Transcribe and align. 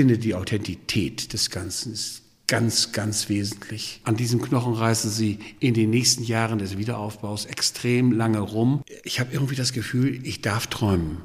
Finde 0.00 0.16
die 0.16 0.34
Authentität 0.34 1.34
des 1.34 1.50
Ganzen 1.50 1.92
ist 1.92 2.22
ganz, 2.46 2.92
ganz 2.92 3.28
wesentlich. 3.28 4.00
An 4.04 4.16
diesem 4.16 4.40
Knochen 4.40 4.72
reißen 4.72 5.10
sie 5.10 5.40
in 5.58 5.74
den 5.74 5.90
nächsten 5.90 6.24
Jahren 6.24 6.58
des 6.58 6.78
Wiederaufbaus 6.78 7.44
extrem 7.44 8.10
lange 8.10 8.38
rum. 8.38 8.80
Ich 9.04 9.20
habe 9.20 9.30
irgendwie 9.34 9.56
das 9.56 9.74
Gefühl, 9.74 10.26
ich 10.26 10.40
darf 10.40 10.68
träumen. 10.68 11.18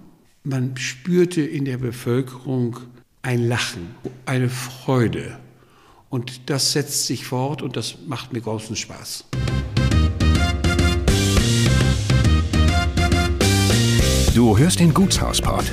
Man 0.43 0.75
spürte 0.75 1.41
in 1.41 1.63
der 1.63 1.77
Bevölkerung 1.77 2.75
ein 3.21 3.47
Lachen, 3.47 3.95
eine 4.25 4.49
Freude. 4.49 5.39
Und 6.09 6.49
das 6.49 6.73
setzt 6.73 7.07
sich 7.07 7.23
fort 7.23 7.61
und 7.61 7.77
das 7.77 7.99
macht 8.07 8.33
mir 8.33 8.41
großen 8.41 8.75
Spaß. 8.75 9.23
Du 14.35 14.57
hörst 14.57 14.81
den 14.81 14.93
Gutshausport. 14.93 15.71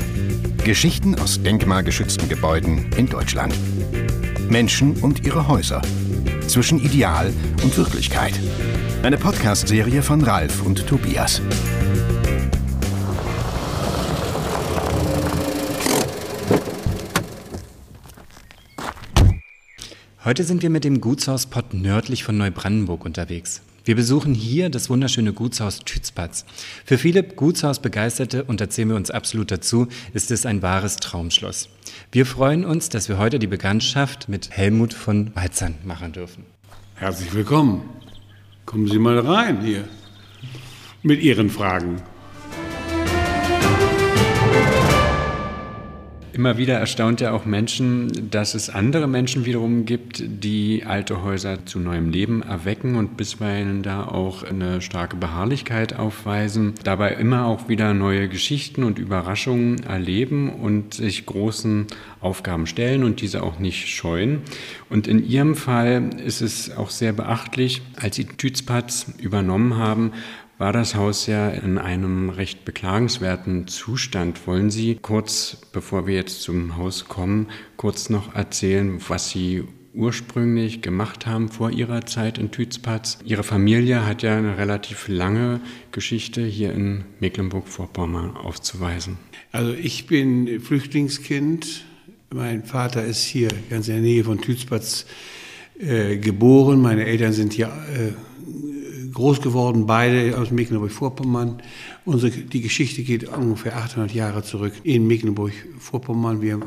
Geschichten 0.64 1.18
aus 1.18 1.42
denkmalgeschützten 1.42 2.28
Gebäuden 2.28 2.88
in 2.96 3.08
Deutschland. 3.08 3.52
Menschen 4.48 4.92
und 5.02 5.26
ihre 5.26 5.48
Häuser. 5.48 5.82
Zwischen 6.46 6.78
Ideal 6.78 7.32
und 7.64 7.76
Wirklichkeit. 7.76 8.38
Eine 9.02 9.18
Podcast-Serie 9.18 10.04
von 10.04 10.22
Ralf 10.22 10.62
und 10.62 10.86
Tobias. 10.86 11.42
Heute 20.24 20.44
sind 20.44 20.62
wir 20.62 20.70
mit 20.70 20.84
dem 20.84 21.00
Gutshauspott 21.00 21.74
nördlich 21.74 22.22
von 22.22 22.38
Neubrandenburg 22.38 23.04
unterwegs. 23.04 23.62
Wir 23.84 23.96
besuchen 23.96 24.32
hier 24.32 24.70
das 24.70 24.88
wunderschöne 24.90 25.32
Gutshaus 25.32 25.80
Tützpatz. 25.80 26.44
Für 26.84 26.98
viele 26.98 27.24
Gutshausbegeisterte, 27.24 28.44
und 28.44 28.60
da 28.60 28.70
zählen 28.70 28.90
wir 28.90 28.96
uns 28.96 29.10
absolut 29.10 29.50
dazu, 29.50 29.88
ist 30.14 30.30
es 30.30 30.46
ein 30.46 30.62
wahres 30.62 30.96
Traumschloss. 30.96 31.68
Wir 32.12 32.24
freuen 32.24 32.64
uns, 32.64 32.90
dass 32.90 33.08
wir 33.08 33.18
heute 33.18 33.40
die 33.40 33.48
Bekanntschaft 33.48 34.28
mit 34.28 34.50
Helmut 34.50 34.94
von 34.94 35.34
Walzern 35.34 35.74
machen 35.84 36.12
dürfen. 36.12 36.44
Herzlich 36.94 37.34
willkommen. 37.34 37.82
Kommen 38.66 38.86
Sie 38.86 38.98
mal 38.98 39.18
rein 39.18 39.64
hier 39.64 39.88
mit 41.02 41.20
Ihren 41.20 41.50
Fragen. 41.50 42.02
Immer 46.32 46.56
wieder 46.56 46.78
erstaunt 46.78 47.20
ja 47.20 47.32
auch 47.32 47.44
Menschen, 47.44 48.30
dass 48.30 48.54
es 48.54 48.70
andere 48.70 49.06
Menschen 49.06 49.44
wiederum 49.44 49.84
gibt, 49.84 50.22
die 50.26 50.82
alte 50.86 51.22
Häuser 51.22 51.66
zu 51.66 51.78
neuem 51.78 52.08
Leben 52.08 52.42
erwecken 52.42 52.96
und 52.96 53.18
bisweilen 53.18 53.82
da 53.82 54.06
auch 54.06 54.42
eine 54.42 54.80
starke 54.80 55.16
Beharrlichkeit 55.16 55.94
aufweisen, 55.94 56.72
dabei 56.84 57.12
immer 57.16 57.44
auch 57.44 57.68
wieder 57.68 57.92
neue 57.92 58.30
Geschichten 58.30 58.82
und 58.82 58.98
Überraschungen 58.98 59.82
erleben 59.82 60.48
und 60.48 60.94
sich 60.94 61.26
großen 61.26 61.88
Aufgaben 62.22 62.66
stellen 62.66 63.04
und 63.04 63.20
diese 63.20 63.42
auch 63.42 63.58
nicht 63.58 63.88
scheuen. 63.88 64.40
Und 64.88 65.08
in 65.08 65.22
ihrem 65.22 65.54
Fall 65.54 66.10
ist 66.24 66.40
es 66.40 66.74
auch 66.74 66.88
sehr 66.88 67.12
beachtlich, 67.12 67.82
als 67.96 68.16
sie 68.16 68.24
Tützpatz 68.24 69.12
übernommen 69.18 69.76
haben, 69.76 70.12
war 70.62 70.72
das 70.72 70.94
Haus 70.94 71.26
ja 71.26 71.48
in 71.48 71.76
einem 71.76 72.30
recht 72.30 72.64
beklagenswerten 72.64 73.66
Zustand. 73.66 74.46
Wollen 74.46 74.70
Sie 74.70 74.94
kurz, 74.94 75.56
bevor 75.72 76.06
wir 76.06 76.14
jetzt 76.14 76.42
zum 76.42 76.76
Haus 76.76 77.06
kommen, 77.06 77.48
kurz 77.76 78.10
noch 78.10 78.36
erzählen, 78.36 79.00
was 79.08 79.30
Sie 79.30 79.64
ursprünglich 79.92 80.80
gemacht 80.80 81.26
haben 81.26 81.48
vor 81.48 81.72
Ihrer 81.72 82.06
Zeit 82.06 82.38
in 82.38 82.52
Tützpatz? 82.52 83.18
Ihre 83.24 83.42
Familie 83.42 84.06
hat 84.06 84.22
ja 84.22 84.36
eine 84.36 84.56
relativ 84.56 85.08
lange 85.08 85.60
Geschichte 85.90 86.46
hier 86.46 86.72
in 86.72 87.06
Mecklenburg-Vorpommern 87.18 88.36
aufzuweisen. 88.36 89.18
Also 89.50 89.72
ich 89.72 90.06
bin 90.06 90.60
Flüchtlingskind. 90.60 91.84
Mein 92.32 92.62
Vater 92.62 93.04
ist 93.04 93.24
hier 93.24 93.48
ganz 93.68 93.88
in 93.88 93.94
der 93.94 94.02
Nähe 94.02 94.22
von 94.22 94.40
Tützpatz 94.40 95.06
äh, 95.80 96.18
geboren. 96.18 96.80
Meine 96.80 97.04
Eltern 97.04 97.32
sind 97.32 97.52
hier 97.52 97.66
äh, 97.66 98.12
groß 99.12 99.40
geworden, 99.40 99.86
beide 99.86 100.38
aus 100.38 100.50
Mecklenburg-Vorpommern. 100.50 101.62
Unsere, 102.04 102.30
die 102.32 102.60
Geschichte 102.60 103.02
geht 103.02 103.28
ungefähr 103.28 103.76
800 103.76 104.12
Jahre 104.12 104.42
zurück 104.42 104.74
in 104.82 105.06
Mecklenburg-Vorpommern. 105.06 106.40
Wir 106.40 106.60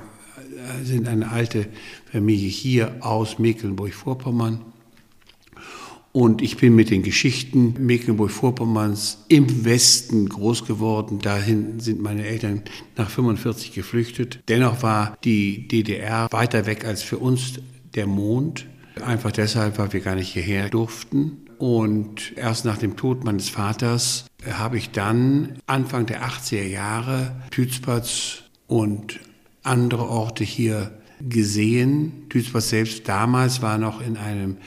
sind 0.84 1.08
eine 1.08 1.32
alte 1.32 1.68
Familie 2.12 2.50
hier 2.50 2.98
aus 3.02 3.40
Mecklenburg-Vorpommern. 3.40 4.62
Und 6.12 6.42
ich 6.42 6.56
bin 6.56 6.76
mit 6.76 6.92
den 6.92 7.04
Geschichten 7.04 7.76
Mecklenburg-Vorpommerns 7.78 9.26
im 9.28 9.66
Westen 9.66 10.30
groß 10.30 10.66
geworden. 10.66 11.20
Dahin 11.20 11.82
sind 11.82 12.02
meine 12.02 12.26
Eltern 12.26 12.64
nach 12.96 13.10
45 13.10 13.74
geflüchtet. 13.74 14.40
Dennoch 14.48 14.82
war 14.82 15.18
die 15.26 15.68
DDR 15.68 16.30
weiter 16.32 16.68
weg 16.68 16.86
als 16.86 17.04
für 17.04 17.18
uns 17.18 17.56
der 17.96 18.08
Mond. 18.08 18.66
Einfach 19.06 19.34
deshalb, 19.34 19.78
weil 19.78 19.92
wir 19.92 20.00
gar 20.00 20.16
nicht 20.16 20.32
hierher 20.32 20.70
durften. 20.70 21.45
Und 21.58 22.34
erst 22.36 22.66
nach 22.66 22.78
dem 22.78 22.98
Tod 22.98 23.24
meines 23.24 23.50
Vaters 23.50 24.26
habe 24.50 24.78
ich 24.78 24.92
dann 24.92 25.54
Anfang 25.68 26.06
der 26.06 26.24
80er 26.24 26.64
Jahre 26.64 27.36
Tützpatz 27.52 28.44
und 28.68 29.20
andere 29.64 30.08
Orte 30.08 30.44
hier 30.44 30.92
gesehen. 31.22 32.28
Tützpatz 32.30 32.70
selbst 32.70 33.08
damals 33.08 33.62
war 33.62 33.78
noch 33.78 34.02
in 34.02 34.18
einem 34.18 34.58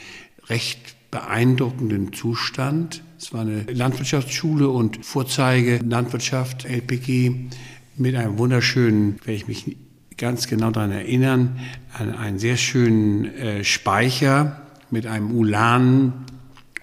recht 0.48 0.96
beeindruckenden 1.10 2.12
Zustand. 2.12 3.02
Es 3.18 3.32
war 3.32 3.42
eine 3.42 3.62
Landwirtschaftsschule 3.62 4.68
und 4.68 5.04
Vorzeige 5.04 5.78
Landwirtschaft, 5.78 6.64
LPG, 6.64 7.48
mit 7.96 8.14
einem 8.14 8.38
wunderschönen, 8.38 9.18
wenn 9.24 9.34
ich 9.34 9.48
mich 9.48 9.76
ganz 10.16 10.46
genau 10.46 10.70
daran 10.70 10.92
erinnern, 10.92 11.58
an 11.92 12.14
einen 12.14 12.38
sehr 12.38 12.56
schönen 12.56 13.24
äh, 13.24 13.64
Speicher 13.64 14.62
mit 14.90 15.06
einem 15.06 15.32
Ulan 15.32 16.24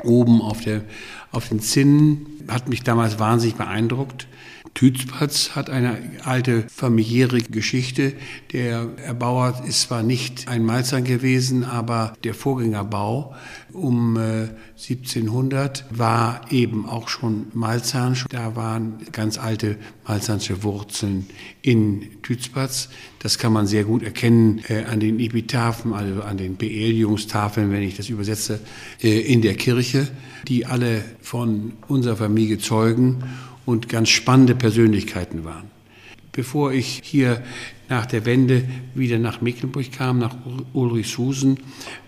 oben 0.03 0.41
auf, 0.41 0.61
der, 0.61 0.81
auf 1.31 1.49
den 1.49 1.59
Zinnen. 1.59 2.43
Hat 2.47 2.69
mich 2.69 2.83
damals 2.83 3.19
wahnsinnig 3.19 3.55
beeindruckt. 3.55 4.27
Tützpatz 4.75 5.51
hat 5.55 5.69
eine 5.69 5.97
alte 6.25 6.65
familiäre 6.67 7.39
Geschichte. 7.39 8.11
Der 8.51 8.89
Erbauer 8.97 9.63
ist 9.65 9.83
zwar 9.83 10.03
nicht 10.03 10.49
ein 10.49 10.65
Malzern 10.65 11.05
gewesen, 11.05 11.63
aber 11.63 12.13
der 12.25 12.33
Vorgängerbau 12.33 13.33
um 13.71 14.17
äh, 14.17 14.49
1700 14.77 15.85
war 15.91 16.41
eben 16.51 16.85
auch 16.85 17.07
schon 17.07 17.47
Malzahn. 17.53 18.17
Da 18.29 18.57
waren 18.57 18.97
ganz 19.13 19.37
alte 19.37 19.77
Malzahnsche 20.05 20.61
Wurzeln 20.63 21.27
in 21.61 22.21
Tützpatz. 22.21 22.89
Das 23.19 23.37
kann 23.37 23.53
man 23.53 23.67
sehr 23.67 23.85
gut 23.85 24.03
erkennen 24.03 24.61
äh, 24.67 24.83
an 24.83 24.99
den 24.99 25.21
Epitaphen, 25.21 25.93
also 25.93 26.21
an 26.21 26.35
den 26.37 26.57
Beerdigungstafeln, 26.57 27.71
wenn 27.71 27.81
ich 27.81 27.95
das 27.95 28.09
übersetze, 28.09 28.59
äh, 29.01 29.21
in 29.21 29.41
der 29.41 29.55
Kirche, 29.55 30.09
die 30.49 30.65
alle 30.65 31.01
von 31.21 31.73
unserer 31.87 32.17
Familie 32.17 32.57
zeugen 32.57 33.23
und 33.65 33.89
ganz 33.89 34.09
spannende 34.09 34.55
Persönlichkeiten 34.55 35.43
waren. 35.43 35.71
Bevor 36.31 36.73
ich 36.73 37.01
hier 37.03 37.41
nach 37.87 38.05
der 38.05 38.25
Wende 38.25 38.67
wieder 38.93 39.19
nach 39.19 39.41
Mecklenburg 39.41 39.91
kam, 39.91 40.19
nach 40.19 40.35
Ulrichshusen, 40.73 41.59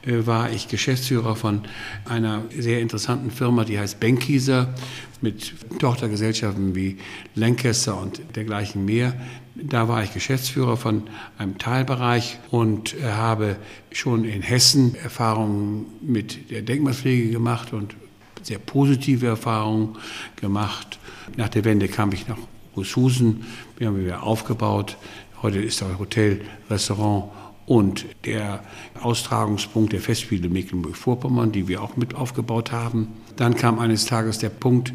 äh, 0.06 0.25
war 0.25 0.51
ich 0.51 0.68
Geschäftsführer 0.68 1.36
von 1.36 1.62
einer 2.06 2.44
sehr 2.57 2.81
interessanten 2.81 3.31
Firma, 3.31 3.63
die 3.63 3.80
heißt 3.80 4.00
Benkieser, 4.00 4.74
mit 5.21 5.54
Tochtergesellschaften 5.80 6.75
wie 6.75 6.98
Lancaster 7.36 8.00
und 8.00 8.21
dergleichen 8.36 8.86
mehr. 8.86 9.15
Da 9.56 9.88
war 9.88 10.04
ich 10.04 10.13
Geschäftsführer 10.13 10.77
von 10.77 11.04
einem 11.38 11.57
Teilbereich 11.57 12.38
und 12.51 12.95
äh, 12.95 13.12
habe 13.12 13.56
schon 13.92 14.25
in 14.25 14.42
Hessen 14.42 14.95
Erfahrungen 14.95 15.86
mit 16.01 16.51
der 16.51 16.62
Denkmalpflege 16.62 17.31
gemacht 17.31 17.74
und 17.74 17.95
sehr 18.44 18.59
positive 18.59 19.25
Erfahrungen 19.25 19.98
gemacht. 20.36 21.00
Nach 21.35 21.50
der 21.50 21.65
Wende 21.65 21.88
kam 21.88 22.12
ich 22.12 22.27
nach 22.27 22.38
Russhusen, 22.75 23.44
wir 23.77 23.88
haben 23.88 24.00
wieder 24.00 24.24
aufgebaut. 24.24 24.97
Heute 25.41 25.59
ist 25.59 25.81
da 25.81 25.88
Hotel, 26.00 26.41
Restaurant 26.69 27.31
und 27.65 28.06
der 28.25 28.63
Austragungspunkt 29.01 29.94
der 29.94 30.00
Festspiele 30.00 30.47
Mecklenburg-Vorpommern, 30.47 31.51
die 31.51 31.68
wir 31.68 31.81
auch 31.81 31.97
mit 31.97 32.15
aufgebaut 32.15 32.71
haben. 32.71 33.09
Dann 33.35 33.56
kam 33.56 33.77
eines 33.79 34.06
Tages 34.06 34.39
der 34.39 34.50
Punkt, 34.50 34.94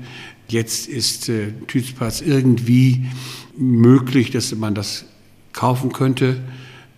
jetzt 0.49 0.88
ist 0.88 1.29
äh, 1.29 1.52
Tützplatz 1.67 2.23
irgendwie 2.23 3.06
möglich, 3.56 4.31
dass 4.31 4.55
man 4.55 4.75
das 4.75 5.05
kaufen 5.52 5.93
könnte. 5.93 6.40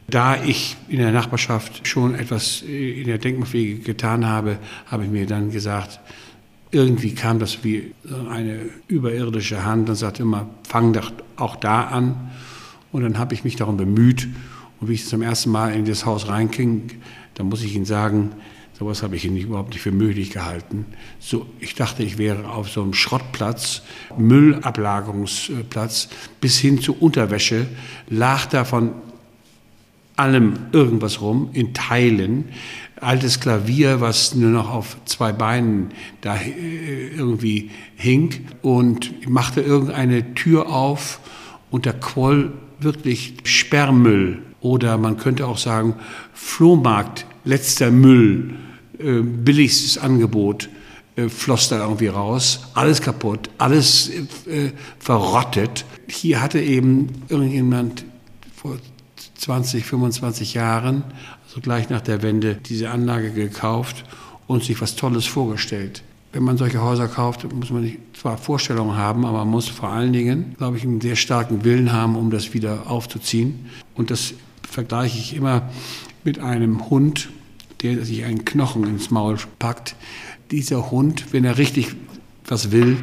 Da 0.07 0.43
ich 0.43 0.77
in 0.89 0.99
der 0.99 1.13
Nachbarschaft 1.13 1.89
schon 1.89 2.15
etwas 2.15 2.63
äh, 2.63 3.01
in 3.01 3.07
der 3.07 3.19
Denkmalpflege 3.19 3.81
getan 3.81 4.27
habe, 4.27 4.59
habe 4.87 5.05
ich 5.05 5.11
mir 5.11 5.27
dann 5.27 5.51
gesagt, 5.51 5.99
irgendwie 6.75 7.15
kam 7.15 7.39
das 7.39 7.63
wie 7.63 7.95
eine 8.29 8.69
überirdische 8.89 9.65
Hand 9.65 9.89
und 9.89 9.95
sagte 9.95 10.23
immer, 10.23 10.49
fang 10.69 10.93
doch 10.93 11.13
auch 11.37 11.57
da 11.57 11.85
an. 11.85 12.31
Und 12.91 13.03
dann 13.03 13.17
habe 13.17 13.33
ich 13.35 13.45
mich 13.45 13.57
darum 13.57 13.77
bemüht, 13.77 14.29
und 14.81 14.89
wie 14.89 14.95
ich 14.95 15.07
zum 15.07 15.23
ersten 15.23 15.51
Mal 15.51 15.73
in 15.73 15.85
das 15.85 16.05
Haus 16.05 16.29
reinking, 16.29 16.91
da 17.35 17.45
muss 17.45 17.63
ich 17.63 17.75
Ihnen 17.75 17.85
sagen, 17.85 18.33
sowas 18.77 19.05
habe 19.05 19.15
ich 19.15 19.25
nicht, 19.31 19.45
überhaupt 19.45 19.71
nicht 19.71 19.83
für 19.83 19.93
möglich 19.93 20.31
gehalten. 20.31 20.85
So, 21.21 21.47
ich 21.61 21.77
dachte, 21.77 22.03
ich 22.03 22.19
wäre 22.19 22.49
auf 22.49 22.69
so 22.69 22.83
einem 22.83 22.93
Schrottplatz, 22.93 23.83
Müllablagerungsplatz, 24.19 26.09
bis 26.41 26.59
hin 26.59 26.81
zu 26.81 26.97
Unterwäsche, 26.99 27.67
lag 28.09 28.47
da 28.47 28.65
von 28.65 28.93
allem 30.17 30.55
irgendwas 30.73 31.21
rum, 31.21 31.51
in 31.53 31.73
Teilen. 31.73 32.47
Altes 33.01 33.41
Klavier, 33.41 34.01
was 34.01 34.35
nur 34.35 34.51
noch 34.51 34.71
auf 34.71 34.97
zwei 35.05 35.33
Beinen 35.33 35.91
da 36.21 36.37
äh, 36.37 37.09
irgendwie 37.09 37.71
hing 37.97 38.47
und 38.63 39.29
machte 39.29 39.61
irgendeine 39.61 40.35
Tür 40.35 40.69
auf 40.69 41.21
und 41.71 41.87
da 41.87 41.93
quoll 41.93 42.53
wirklich 42.79 43.35
Sperrmüll 43.45 44.43
oder 44.61 44.97
man 44.97 45.17
könnte 45.17 45.47
auch 45.47 45.59
sagen, 45.59 45.95
Flohmarkt, 46.33 47.27
letzter 47.45 47.91
Müll, 47.91 48.55
äh, 48.99 49.21
billigstes 49.21 49.99
Angebot 49.99 50.69
äh, 51.17 51.29
floss 51.29 51.69
da 51.69 51.81
irgendwie 51.81 52.09
raus. 52.09 52.61
Alles 52.75 53.01
kaputt, 53.01 53.51
alles 53.59 54.11
äh, 54.11 54.71
verrottet. 54.99 55.85
Hier 56.09 56.43
hatte 56.43 56.61
eben 56.61 57.09
irgendjemand 57.29 58.05
vor 58.55 58.77
20, 59.37 59.85
25 59.85 60.55
Jahren, 60.55 61.05
also 61.47 61.61
gleich 61.61 61.91
nach 61.91 62.01
der 62.01 62.23
Wende, 62.23 62.55
diese 62.55 62.91
Anlage 62.91 63.33
gekauft 63.33 64.05
und 64.47 64.65
sich 64.65 64.81
was 64.81 64.97
Tolles 64.97 65.27
vorgestellt 65.27 66.03
wenn 66.35 66.43
man 66.43 66.59
solche 66.59 66.83
Häuser 66.83 67.07
kauft, 67.07 67.51
muss 67.55 67.71
man 67.71 67.97
zwar 68.13 68.37
Vorstellungen 68.37 68.97
haben, 68.97 69.25
aber 69.25 69.39
man 69.39 69.51
muss 69.51 69.69
vor 69.69 69.91
allen 69.91 70.13
Dingen, 70.13 70.57
glaube 70.59 70.77
ich, 70.77 70.83
einen 70.83 71.01
sehr 71.01 71.15
starken 71.15 71.65
Willen 71.65 71.93
haben, 71.93 72.17
um 72.17 72.31
das 72.31 72.53
wieder 72.53 72.91
aufzuziehen. 72.91 73.67
Und 73.95 74.11
das 74.11 74.35
vergleiche 74.69 75.17
ich 75.17 75.37
immer 75.37 75.71
mit 76.25 76.41
einem 76.41 76.91
Hund, 76.91 77.31
der 77.83 78.05
sich 78.05 78.25
einen 78.25 78.45
Knochen 78.45 78.83
ins 78.83 79.13
Maul 79.13 79.39
packt. 79.61 79.95
Dieser 80.51 80.91
Hund, 80.91 81.27
wenn 81.33 81.45
er 81.45 81.57
richtig 81.57 81.95
was 82.47 82.73
will, 82.73 82.97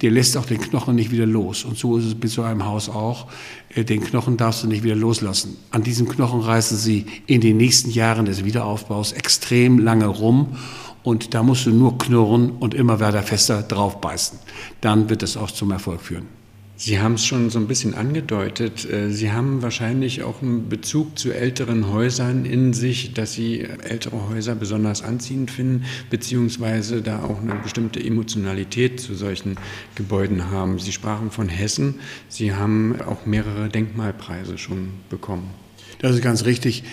der 0.00 0.10
lässt 0.10 0.36
auch 0.36 0.46
den 0.46 0.60
Knochen 0.60 0.94
nicht 0.94 1.10
wieder 1.10 1.26
los. 1.26 1.64
Und 1.64 1.76
so 1.76 1.96
ist 1.96 2.04
es 2.04 2.14
mit 2.14 2.30
so 2.30 2.42
einem 2.42 2.64
Haus 2.64 2.88
auch. 2.88 3.26
Äh, 3.74 3.84
den 3.84 4.02
Knochen 4.02 4.36
darfst 4.36 4.62
du 4.62 4.68
nicht 4.68 4.82
wieder 4.84 4.94
loslassen. 4.94 5.56
An 5.70 5.82
diesem 5.82 6.08
Knochen 6.08 6.40
reißen 6.40 6.76
sie 6.76 7.06
in 7.26 7.40
den 7.40 7.56
nächsten 7.56 7.90
Jahren 7.90 8.26
des 8.26 8.44
Wiederaufbaus 8.44 9.12
extrem 9.12 9.78
lange 9.78 10.06
rum. 10.06 10.56
Und 11.02 11.34
da 11.34 11.42
musst 11.42 11.66
du 11.66 11.70
nur 11.70 11.96
knurren 11.98 12.50
und 12.50 12.74
immer 12.74 13.00
weiter 13.00 13.22
fester 13.22 13.62
draufbeißen. 13.62 14.38
Dann 14.80 15.08
wird 15.08 15.22
es 15.22 15.36
auch 15.36 15.50
zum 15.50 15.70
Erfolg 15.70 16.00
führen. 16.00 16.37
Sie 16.80 17.00
haben 17.00 17.14
es 17.14 17.26
schon 17.26 17.50
so 17.50 17.58
ein 17.58 17.66
bisschen 17.66 17.94
angedeutet. 17.94 18.88
Äh, 18.88 19.10
Sie 19.10 19.32
haben 19.32 19.62
wahrscheinlich 19.62 20.22
auch 20.22 20.42
einen 20.42 20.68
Bezug 20.68 21.18
zu 21.18 21.32
älteren 21.32 21.90
Häusern 21.90 22.44
in 22.44 22.72
sich, 22.72 23.14
dass 23.14 23.32
Sie 23.32 23.62
ältere 23.62 24.28
Häuser 24.28 24.54
besonders 24.54 25.02
anziehend 25.02 25.50
finden, 25.50 25.86
beziehungsweise 26.08 27.02
da 27.02 27.24
auch 27.24 27.42
eine 27.42 27.56
bestimmte 27.56 27.98
Emotionalität 27.98 29.00
zu 29.00 29.16
solchen 29.16 29.56
Gebäuden 29.96 30.52
haben. 30.52 30.78
Sie 30.78 30.92
sprachen 30.92 31.32
von 31.32 31.48
Hessen. 31.48 31.96
Sie 32.28 32.54
haben 32.54 33.00
auch 33.02 33.26
mehrere 33.26 33.68
Denkmalpreise 33.68 34.56
schon 34.56 34.90
bekommen. 35.10 35.50
Das 35.98 36.14
ist 36.14 36.22
ganz 36.22 36.44
richtig. 36.44 36.84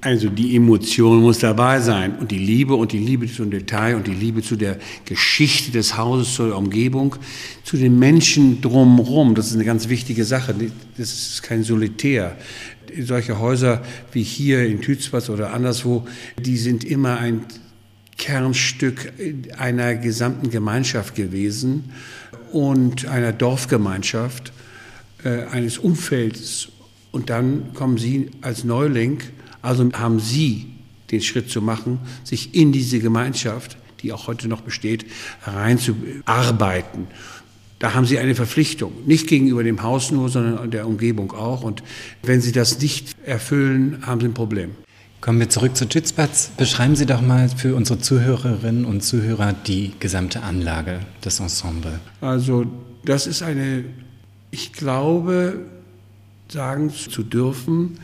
Also 0.00 0.30
die 0.30 0.56
Emotion 0.56 1.20
muss 1.20 1.38
dabei 1.38 1.80
sein 1.80 2.16
und 2.16 2.30
die 2.30 2.38
Liebe 2.38 2.74
und 2.74 2.92
die 2.92 2.98
Liebe 2.98 3.30
zum 3.30 3.50
Detail 3.50 3.96
und 3.96 4.06
die 4.06 4.14
Liebe 4.14 4.42
zu 4.42 4.56
der 4.56 4.78
Geschichte 5.04 5.70
des 5.70 5.96
Hauses, 5.98 6.34
zur 6.34 6.56
Umgebung, 6.56 7.16
zu 7.62 7.76
den 7.76 7.98
Menschen 7.98 8.62
drumherum. 8.62 9.34
Das 9.34 9.48
ist 9.48 9.54
eine 9.54 9.64
ganz 9.64 9.88
wichtige 9.88 10.24
Sache. 10.24 10.54
Das 10.96 11.12
ist 11.12 11.42
kein 11.42 11.62
Solitär. 11.62 12.36
Solche 13.00 13.38
Häuser 13.38 13.82
wie 14.12 14.22
hier 14.22 14.64
in 14.64 14.80
Tützbach 14.80 15.28
oder 15.28 15.52
anderswo, 15.52 16.06
die 16.38 16.56
sind 16.56 16.84
immer 16.84 17.18
ein 17.18 17.44
Kernstück 18.16 19.12
einer 19.58 19.96
gesamten 19.96 20.50
Gemeinschaft 20.50 21.14
gewesen 21.14 21.92
und 22.52 23.06
einer 23.08 23.32
Dorfgemeinschaft, 23.32 24.52
äh, 25.24 25.44
eines 25.46 25.78
Umfelds 25.78 26.68
und 27.14 27.30
dann 27.30 27.72
kommen 27.74 27.96
Sie 27.96 28.28
als 28.40 28.64
Neuling, 28.64 29.20
also 29.62 29.88
haben 29.92 30.18
Sie 30.18 30.66
den 31.12 31.20
Schritt 31.20 31.48
zu 31.48 31.62
machen, 31.62 32.00
sich 32.24 32.56
in 32.56 32.72
diese 32.72 32.98
Gemeinschaft, 32.98 33.76
die 34.02 34.12
auch 34.12 34.26
heute 34.26 34.48
noch 34.48 34.62
besteht, 34.62 35.06
reinzuarbeiten. 35.44 37.06
Da 37.78 37.94
haben 37.94 38.04
Sie 38.04 38.18
eine 38.18 38.34
Verpflichtung, 38.34 38.92
nicht 39.06 39.28
gegenüber 39.28 39.62
dem 39.62 39.84
Haus 39.84 40.10
nur, 40.10 40.28
sondern 40.28 40.72
der 40.72 40.88
Umgebung 40.88 41.30
auch. 41.30 41.62
Und 41.62 41.84
wenn 42.24 42.40
Sie 42.40 42.50
das 42.50 42.80
nicht 42.80 43.14
erfüllen, 43.24 44.04
haben 44.04 44.20
Sie 44.20 44.26
ein 44.26 44.34
Problem. 44.34 44.72
Kommen 45.20 45.38
wir 45.38 45.48
zurück 45.48 45.76
zu 45.76 45.88
Tützpatz. 45.88 46.50
Beschreiben 46.56 46.96
Sie 46.96 47.06
doch 47.06 47.20
mal 47.20 47.48
für 47.48 47.76
unsere 47.76 48.00
Zuhörerinnen 48.00 48.84
und 48.84 49.04
Zuhörer 49.04 49.52
die 49.52 49.92
gesamte 50.00 50.42
Anlage 50.42 50.98
des 51.24 51.38
Ensemble. 51.38 52.00
Also 52.20 52.66
das 53.04 53.28
ist 53.28 53.44
eine, 53.44 53.84
ich 54.50 54.72
glaube, 54.72 55.60
sagen 56.54 56.90
zu 56.90 57.24
dürfen, 57.24 57.98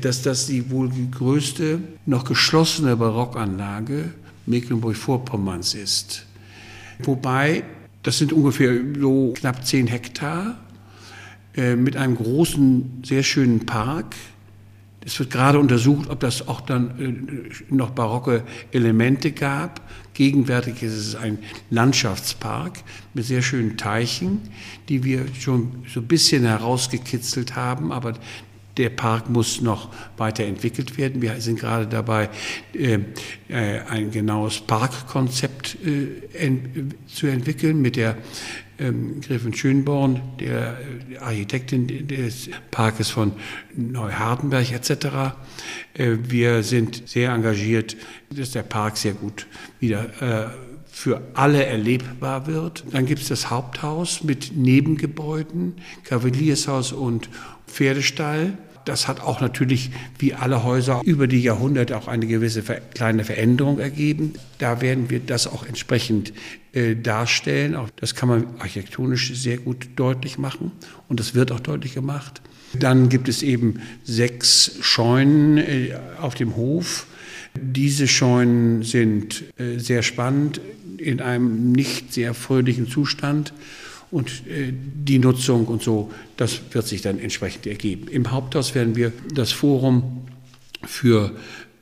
dass 0.00 0.22
das 0.22 0.46
die 0.46 0.70
wohl 0.70 0.90
größte 1.10 1.80
noch 2.04 2.24
geschlossene 2.24 2.96
Barockanlage 2.96 4.12
Mecklenburg-Vorpommerns 4.46 5.74
ist. 5.74 6.26
Wobei, 7.04 7.62
das 8.02 8.18
sind 8.18 8.32
ungefähr 8.32 8.74
so 9.00 9.32
knapp 9.36 9.64
zehn 9.64 9.86
Hektar 9.86 10.58
äh, 11.56 11.76
mit 11.76 11.96
einem 11.96 12.16
großen, 12.16 13.02
sehr 13.04 13.22
schönen 13.22 13.66
Park 13.66 14.16
es 15.04 15.18
wird 15.18 15.30
gerade 15.30 15.58
untersucht, 15.58 16.08
ob 16.10 16.20
das 16.20 16.46
auch 16.46 16.60
dann 16.60 16.90
äh, 17.00 17.74
noch 17.74 17.90
barocke 17.90 18.44
Elemente 18.70 19.32
gab. 19.32 19.80
Gegenwärtig 20.14 20.82
ist 20.82 20.94
es 20.94 21.14
ein 21.14 21.38
Landschaftspark 21.70 22.80
mit 23.14 23.24
sehr 23.24 23.42
schönen 23.42 23.76
Teichen, 23.76 24.40
die 24.88 25.04
wir 25.04 25.26
schon 25.38 25.84
so 25.92 26.00
ein 26.00 26.06
bisschen 26.06 26.44
herausgekitzelt 26.44 27.56
haben, 27.56 27.92
aber 27.92 28.14
der 28.76 28.90
Park 28.90 29.28
muss 29.28 29.60
noch 29.60 29.90
weiterentwickelt 30.16 30.96
werden. 30.96 31.20
Wir 31.20 31.40
sind 31.40 31.60
gerade 31.60 31.86
dabei, 31.86 32.30
äh, 32.74 33.00
äh, 33.48 33.80
ein 33.88 34.10
genaues 34.10 34.60
Parkkonzept 34.60 35.76
zu 37.06 37.26
entwickeln 37.26 37.82
mit 37.82 37.96
der 37.96 38.16
ähm, 38.82 39.20
Gräfin 39.20 39.54
Schönborn, 39.54 40.20
der 40.40 40.78
äh, 41.10 41.18
Architektin 41.18 42.08
des 42.08 42.50
Parkes 42.70 43.10
von 43.10 43.32
Neuhardenberg 43.74 44.72
etc. 44.72 45.34
Äh, 45.94 46.16
wir 46.28 46.62
sind 46.62 47.08
sehr 47.08 47.32
engagiert, 47.32 47.96
dass 48.30 48.50
der 48.50 48.62
Park 48.62 48.96
sehr 48.96 49.14
gut 49.14 49.46
wieder 49.78 50.04
äh, 50.20 50.50
für 50.90 51.22
alle 51.34 51.64
erlebbar 51.64 52.46
wird. 52.46 52.84
Dann 52.92 53.06
gibt 53.06 53.22
es 53.22 53.28
das 53.28 53.50
Haupthaus 53.50 54.22
mit 54.24 54.56
Nebengebäuden, 54.56 55.76
Kavaliershaus 56.04 56.92
und 56.92 57.30
Pferdestall. 57.66 58.58
Das 58.84 59.08
hat 59.08 59.20
auch 59.20 59.40
natürlich, 59.40 59.90
wie 60.18 60.34
alle 60.34 60.64
Häuser, 60.64 61.00
über 61.04 61.26
die 61.26 61.42
Jahrhunderte 61.42 61.96
auch 61.96 62.08
eine 62.08 62.26
gewisse 62.26 62.62
kleine 62.62 63.24
Veränderung 63.24 63.78
ergeben. 63.78 64.34
Da 64.58 64.80
werden 64.80 65.10
wir 65.10 65.20
das 65.20 65.46
auch 65.46 65.66
entsprechend 65.66 66.32
äh, 66.72 66.96
darstellen. 66.96 67.74
Auch 67.74 67.90
das 67.96 68.14
kann 68.14 68.28
man 68.28 68.46
architektonisch 68.58 69.34
sehr 69.34 69.58
gut 69.58 69.88
deutlich 69.96 70.38
machen 70.38 70.72
und 71.08 71.20
das 71.20 71.34
wird 71.34 71.52
auch 71.52 71.60
deutlich 71.60 71.94
gemacht. 71.94 72.42
Dann 72.78 73.08
gibt 73.08 73.28
es 73.28 73.42
eben 73.42 73.80
sechs 74.04 74.78
Scheunen 74.80 75.58
äh, 75.58 75.94
auf 76.20 76.34
dem 76.34 76.56
Hof. 76.56 77.06
Diese 77.54 78.08
Scheunen 78.08 78.82
sind 78.82 79.44
äh, 79.58 79.78
sehr 79.78 80.02
spannend, 80.02 80.60
in 80.96 81.20
einem 81.20 81.72
nicht 81.72 82.12
sehr 82.12 82.32
fröhlichen 82.32 82.88
Zustand 82.88 83.52
und 84.12 84.46
äh, 84.46 84.72
die 84.72 85.18
Nutzung 85.18 85.66
und 85.66 85.82
so, 85.82 86.12
das 86.36 86.60
wird 86.70 86.86
sich 86.86 87.02
dann 87.02 87.18
entsprechend 87.18 87.66
ergeben. 87.66 88.06
Im 88.08 88.30
Haupthaus 88.30 88.76
werden 88.76 88.94
wir 88.94 89.12
das 89.34 89.50
Forum 89.50 90.28
für 90.84 91.34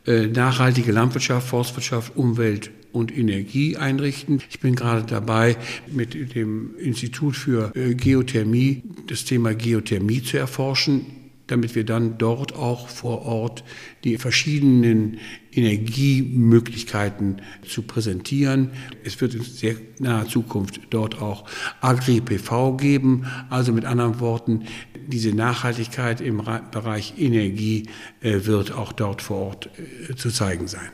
äh, 0.06 0.28
nachhaltige 0.28 0.92
Landwirtschaft, 0.92 1.48
Forstwirtschaft, 1.48 2.16
Umwelt 2.16 2.70
und 2.92 3.16
Energie 3.16 3.76
einrichten. 3.76 4.40
Ich 4.48 4.60
bin 4.60 4.74
gerade 4.74 5.04
dabei, 5.04 5.56
mit 5.90 6.34
dem 6.34 6.76
Institut 6.78 7.36
für 7.36 7.72
äh, 7.74 7.94
Geothermie 7.94 8.82
das 9.08 9.24
Thema 9.24 9.54
Geothermie 9.54 10.22
zu 10.22 10.38
erforschen. 10.38 11.06
Damit 11.50 11.74
wir 11.74 11.84
dann 11.84 12.18
dort 12.18 12.54
auch 12.54 12.88
vor 12.88 13.22
Ort 13.22 13.64
die 14.04 14.16
verschiedenen 14.18 15.18
Energiemöglichkeiten 15.52 17.42
zu 17.66 17.82
präsentieren. 17.82 18.70
Es 19.04 19.20
wird 19.20 19.34
in 19.34 19.42
sehr 19.42 19.74
naher 19.98 20.26
Zukunft 20.26 20.80
dort 20.90 21.20
auch 21.20 21.44
Agri-PV 21.80 22.76
geben, 22.76 23.26
also 23.48 23.72
mit 23.72 23.84
anderen 23.84 24.20
Worten, 24.20 24.64
diese 25.06 25.34
Nachhaltigkeit 25.34 26.20
im 26.20 26.42
Bereich 26.70 27.14
Energie 27.18 27.88
äh, 28.20 28.44
wird 28.44 28.72
auch 28.72 28.92
dort 28.92 29.22
vor 29.22 29.38
Ort 29.38 29.70
äh, 30.08 30.14
zu 30.14 30.30
zeigen 30.30 30.68
sein. 30.68 30.88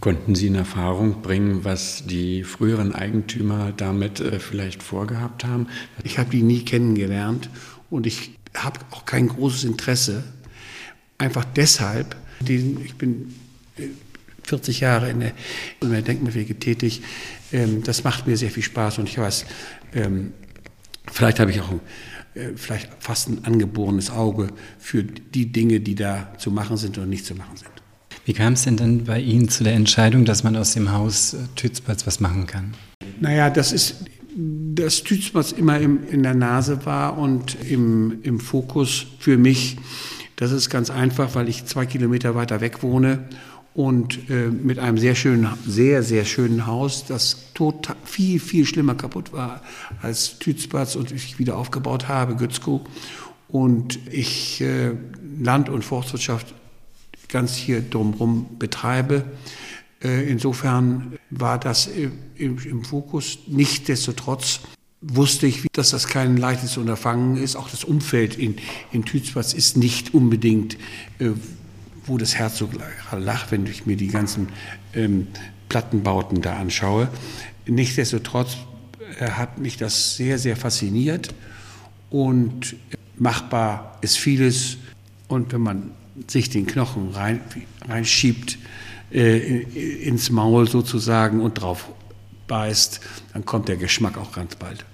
Konnten 0.00 0.34
Sie 0.34 0.48
in 0.48 0.54
Erfahrung 0.54 1.22
bringen, 1.22 1.64
was 1.64 2.04
die 2.06 2.44
früheren 2.44 2.94
Eigentümer 2.94 3.72
damit 3.74 4.20
äh, 4.20 4.38
vielleicht 4.40 4.82
vorgehabt 4.82 5.44
haben? 5.44 5.68
Ich 6.04 6.18
habe 6.18 6.30
die 6.30 6.42
nie 6.42 6.64
kennengelernt 6.64 7.48
und 7.88 8.06
ich 8.06 8.35
habe 8.64 8.80
auch 8.90 9.04
kein 9.04 9.28
großes 9.28 9.64
Interesse. 9.64 10.24
Einfach 11.18 11.44
deshalb, 11.44 12.16
ich 12.46 12.94
bin 12.96 13.34
40 14.44 14.80
Jahre 14.80 15.10
in 15.10 15.20
der, 15.20 15.32
in 15.80 15.90
der 15.90 16.02
Denkmalpflege 16.02 16.58
tätig. 16.58 17.02
Ähm, 17.52 17.82
das 17.82 18.04
macht 18.04 18.26
mir 18.26 18.36
sehr 18.36 18.50
viel 18.50 18.62
Spaß 18.62 18.98
und 18.98 19.08
ich 19.08 19.18
weiß, 19.18 19.46
ähm, 19.94 20.32
vielleicht 21.10 21.40
habe 21.40 21.50
ich 21.50 21.60
auch 21.60 21.72
äh, 22.34 22.50
vielleicht 22.56 22.90
fast 23.00 23.28
ein 23.28 23.44
angeborenes 23.44 24.10
Auge 24.10 24.48
für 24.78 25.02
die 25.02 25.52
Dinge, 25.52 25.80
die 25.80 25.94
da 25.94 26.32
zu 26.38 26.50
machen 26.50 26.76
sind 26.76 26.96
oder 26.98 27.06
nicht 27.06 27.24
zu 27.24 27.34
machen 27.34 27.56
sind. 27.56 27.70
Wie 28.24 28.32
kam 28.32 28.54
es 28.54 28.64
denn 28.64 28.76
dann 28.76 29.04
bei 29.04 29.20
Ihnen 29.20 29.48
zu 29.48 29.62
der 29.62 29.74
Entscheidung, 29.74 30.24
dass 30.24 30.42
man 30.42 30.56
aus 30.56 30.72
dem 30.72 30.92
Haus 30.92 31.34
äh, 31.34 31.38
Tützpatz 31.54 32.06
was 32.06 32.20
machen 32.20 32.46
kann? 32.46 32.74
Naja, 33.20 33.50
das 33.50 33.72
ist 33.72 34.04
dass 34.36 35.02
Tützpatz 35.02 35.52
immer 35.52 35.80
im, 35.80 36.06
in 36.10 36.22
der 36.22 36.34
Nase 36.34 36.84
war 36.84 37.16
und 37.16 37.56
im, 37.68 38.18
im 38.22 38.38
Fokus 38.38 39.06
für 39.18 39.38
mich. 39.38 39.78
Das 40.36 40.52
ist 40.52 40.68
ganz 40.68 40.90
einfach, 40.90 41.34
weil 41.34 41.48
ich 41.48 41.64
zwei 41.64 41.86
Kilometer 41.86 42.34
weiter 42.34 42.60
weg 42.60 42.82
wohne 42.82 43.28
und 43.72 44.30
äh, 44.30 44.48
mit 44.48 44.78
einem 44.78 44.98
sehr 44.98 45.14
schönen, 45.14 45.48
sehr, 45.66 46.02
sehr 46.02 46.24
schönen 46.24 46.66
Haus, 46.66 47.06
das 47.06 47.52
total, 47.54 47.96
viel, 48.04 48.38
viel 48.38 48.66
schlimmer 48.66 48.94
kaputt 48.94 49.32
war 49.32 49.62
als 50.02 50.38
Tützpatz 50.38 50.96
und 50.96 51.12
ich 51.12 51.38
wieder 51.38 51.56
aufgebaut 51.56 52.08
habe, 52.08 52.36
Gützkow. 52.36 52.82
Und 53.48 53.98
ich 54.10 54.60
äh, 54.60 54.92
Land- 55.40 55.68
und 55.68 55.84
Forstwirtschaft 55.84 56.54
ganz 57.28 57.54
hier 57.54 57.80
drumherum 57.80 58.58
betreibe. 58.58 59.24
Äh, 60.02 60.28
insofern 60.28 61.15
war 61.30 61.58
das 61.58 61.86
im, 61.86 62.58
im 62.58 62.84
Fokus. 62.84 63.38
Nichtsdestotrotz 63.46 64.60
wusste 65.00 65.46
ich, 65.46 65.66
dass 65.72 65.90
das 65.90 66.08
kein 66.08 66.36
leichtes 66.36 66.76
Unterfangen 66.76 67.36
ist. 67.36 67.56
Auch 67.56 67.70
das 67.70 67.84
Umfeld 67.84 68.36
in, 68.36 68.56
in 68.92 69.04
Tützpatz 69.04 69.52
ist 69.52 69.76
nicht 69.76 70.14
unbedingt 70.14 70.76
äh, 71.18 71.32
wo 72.06 72.18
das 72.18 72.36
Herz 72.36 72.58
so 72.58 72.68
lacht, 73.12 73.52
wenn 73.52 73.66
ich 73.66 73.86
mir 73.86 73.96
die 73.96 74.08
ganzen 74.08 74.48
ähm, 74.94 75.26
Plattenbauten 75.68 76.40
da 76.40 76.56
anschaue. 76.56 77.08
Nichtsdestotrotz 77.66 78.56
äh, 79.18 79.30
hat 79.30 79.58
mich 79.58 79.76
das 79.76 80.16
sehr, 80.16 80.38
sehr 80.38 80.56
fasziniert 80.56 81.34
und 82.10 82.76
machbar 83.18 83.98
ist 84.00 84.18
vieles. 84.18 84.78
Und 85.28 85.52
wenn 85.52 85.62
man 85.62 85.90
sich 86.28 86.50
den 86.50 86.66
Knochen 86.66 87.10
rein, 87.10 87.40
reinschiebt, 87.86 88.58
äh, 89.12 89.62
ins 90.06 90.30
Maul 90.30 90.68
sozusagen 90.68 91.40
und 91.40 91.54
drauf 91.54 91.88
beißt, 92.46 93.00
dann 93.32 93.44
kommt 93.44 93.68
der 93.68 93.76
Geschmack 93.76 94.18
auch 94.18 94.32
ganz 94.32 94.56
bald. 94.56 94.84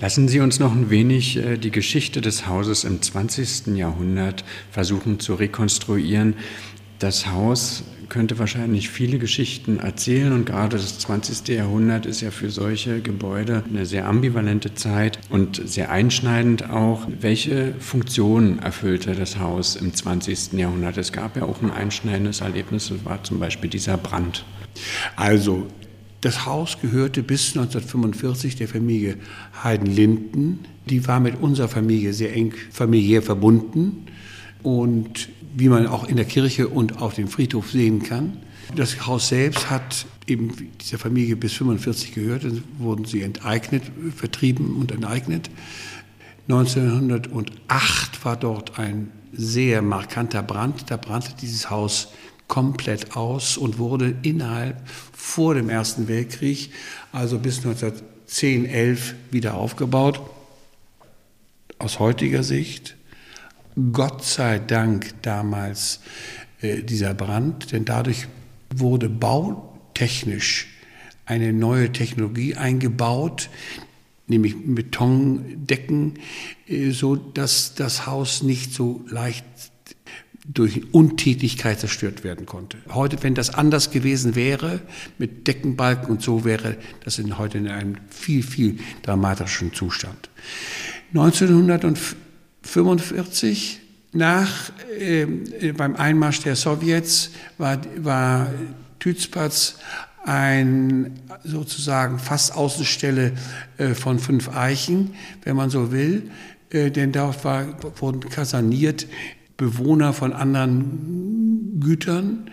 Lassen 0.00 0.28
Sie 0.28 0.40
uns 0.40 0.58
noch 0.58 0.72
ein 0.72 0.90
wenig 0.90 1.36
äh, 1.36 1.56
die 1.56 1.70
Geschichte 1.70 2.20
des 2.20 2.46
Hauses 2.46 2.84
im 2.84 3.00
20. 3.00 3.76
Jahrhundert 3.76 4.44
versuchen 4.70 5.20
zu 5.20 5.34
rekonstruieren. 5.34 6.34
Das 6.98 7.28
Haus 7.28 7.82
könnte 8.08 8.38
wahrscheinlich 8.38 8.88
viele 8.88 9.18
Geschichten 9.18 9.78
erzählen 9.78 10.32
und 10.32 10.46
gerade 10.46 10.76
das 10.76 10.98
20. 10.98 11.48
Jahrhundert 11.48 12.06
ist 12.06 12.20
ja 12.20 12.30
für 12.30 12.50
solche 12.50 13.00
Gebäude 13.00 13.64
eine 13.68 13.86
sehr 13.86 14.06
ambivalente 14.06 14.74
Zeit 14.74 15.18
und 15.30 15.60
sehr 15.68 15.90
einschneidend 15.90 16.70
auch. 16.70 17.06
Welche 17.20 17.74
Funktion 17.78 18.58
erfüllte 18.58 19.14
das 19.14 19.38
Haus 19.38 19.76
im 19.76 19.94
20. 19.94 20.52
Jahrhundert? 20.54 20.96
Es 20.96 21.12
gab 21.12 21.36
ja 21.36 21.44
auch 21.44 21.62
ein 21.62 21.70
einschneidendes 21.70 22.40
Erlebnis, 22.40 22.88
das 22.88 23.04
war 23.04 23.22
zum 23.24 23.38
Beispiel 23.38 23.70
dieser 23.70 23.96
Brand. 23.96 24.44
Also 25.16 25.66
das 26.20 26.46
Haus 26.46 26.78
gehörte 26.80 27.22
bis 27.22 27.56
1945 27.56 28.56
der 28.56 28.68
Familie 28.68 29.16
Heiden-Linden. 29.62 30.60
Die 30.88 31.06
war 31.06 31.20
mit 31.20 31.40
unserer 31.40 31.68
Familie 31.68 32.12
sehr 32.12 32.34
eng 32.34 32.54
familiär 32.70 33.22
verbunden 33.22 34.06
und 34.62 35.28
wie 35.56 35.70
man 35.70 35.86
auch 35.86 36.04
in 36.06 36.16
der 36.16 36.26
Kirche 36.26 36.68
und 36.68 37.00
auf 37.00 37.14
dem 37.14 37.28
Friedhof 37.28 37.70
sehen 37.70 38.02
kann. 38.02 38.36
Das 38.74 39.06
Haus 39.06 39.28
selbst 39.28 39.70
hat 39.70 40.04
eben 40.26 40.52
dieser 40.82 40.98
Familie 40.98 41.34
bis 41.34 41.52
1945 41.52 42.14
gehört, 42.14 42.44
dann 42.44 42.62
wurden 42.78 43.06
sie 43.06 43.22
enteignet, 43.22 43.84
vertrieben 44.14 44.76
und 44.76 44.92
enteignet. 44.92 45.48
1908 46.48 48.24
war 48.24 48.36
dort 48.36 48.78
ein 48.78 49.10
sehr 49.32 49.80
markanter 49.80 50.42
Brand. 50.42 50.90
Da 50.90 50.98
brannte 50.98 51.30
dieses 51.40 51.70
Haus 51.70 52.08
komplett 52.48 53.16
aus 53.16 53.56
und 53.56 53.78
wurde 53.78 54.14
innerhalb 54.22 54.86
vor 55.12 55.54
dem 55.54 55.70
Ersten 55.70 56.06
Weltkrieg, 56.06 56.70
also 57.12 57.38
bis 57.38 57.58
1910, 57.58 58.66
11, 58.66 59.14
wieder 59.30 59.54
aufgebaut. 59.54 60.20
Aus 61.78 61.98
heutiger 61.98 62.42
Sicht, 62.42 62.96
Gott 63.92 64.24
sei 64.24 64.58
Dank 64.58 65.14
damals 65.22 66.00
äh, 66.62 66.82
dieser 66.82 67.14
Brand, 67.14 67.72
denn 67.72 67.84
dadurch 67.84 68.26
wurde 68.74 69.08
bautechnisch 69.08 70.68
eine 71.26 71.52
neue 71.52 71.92
Technologie 71.92 72.54
eingebaut, 72.54 73.50
nämlich 74.28 74.54
Betondecken, 74.64 76.14
äh, 76.66 76.90
so 76.90 77.16
dass 77.16 77.74
das 77.74 78.06
Haus 78.06 78.42
nicht 78.42 78.72
so 78.72 79.04
leicht 79.08 79.44
durch 80.52 80.94
Untätigkeit 80.94 81.80
zerstört 81.80 82.24
werden 82.24 82.46
konnte. 82.46 82.78
Heute, 82.88 83.22
wenn 83.22 83.34
das 83.34 83.50
anders 83.50 83.90
gewesen 83.90 84.36
wäre, 84.36 84.80
mit 85.18 85.46
Deckenbalken 85.48 86.08
und 86.08 86.22
so, 86.22 86.44
wäre 86.44 86.76
das 87.04 87.18
in, 87.18 87.36
heute 87.36 87.58
in 87.58 87.68
einem 87.68 87.96
viel, 88.10 88.42
viel 88.42 88.78
dramatischen 89.02 89.74
Zustand. 89.74 90.30
1945, 92.66 93.80
nach, 94.12 94.72
äh, 94.98 95.26
beim 95.72 95.96
Einmarsch 95.96 96.40
der 96.40 96.56
Sowjets, 96.56 97.30
war, 97.58 97.78
war 97.98 98.50
Tützpatz 98.98 99.78
ein 100.24 101.20
sozusagen 101.44 102.18
fast 102.18 102.54
Außenstelle 102.54 103.32
äh, 103.78 103.94
von 103.94 104.18
fünf 104.18 104.48
Eichen, 104.48 105.14
wenn 105.44 105.54
man 105.56 105.70
so 105.70 105.92
will. 105.92 106.30
Äh, 106.70 106.90
denn 106.90 107.12
dort 107.12 107.44
war, 107.44 107.66
wurden 108.00 108.20
kasaniert 108.20 109.06
Bewohner 109.56 110.12
von 110.12 110.32
anderen 110.32 111.78
Gütern, 111.80 112.50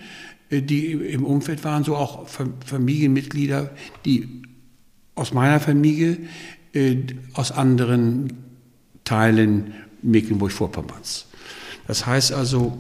äh, 0.49 0.61
die 0.61 0.91
im 0.91 1.25
Umfeld 1.25 1.63
waren, 1.63 1.83
so 1.83 1.95
auch 1.95 2.27
Familienmitglieder, 2.65 3.71
die 4.05 4.43
aus 5.15 5.33
meiner 5.33 5.59
Familie, 5.59 6.17
äh, 6.73 6.97
aus 7.33 7.51
anderen 7.51 8.33
Teilen 9.03 9.73
Mecklenburg-Vorpommerns. 10.03 11.25
Das 11.87 12.05
heißt 12.05 12.31
also, 12.31 12.77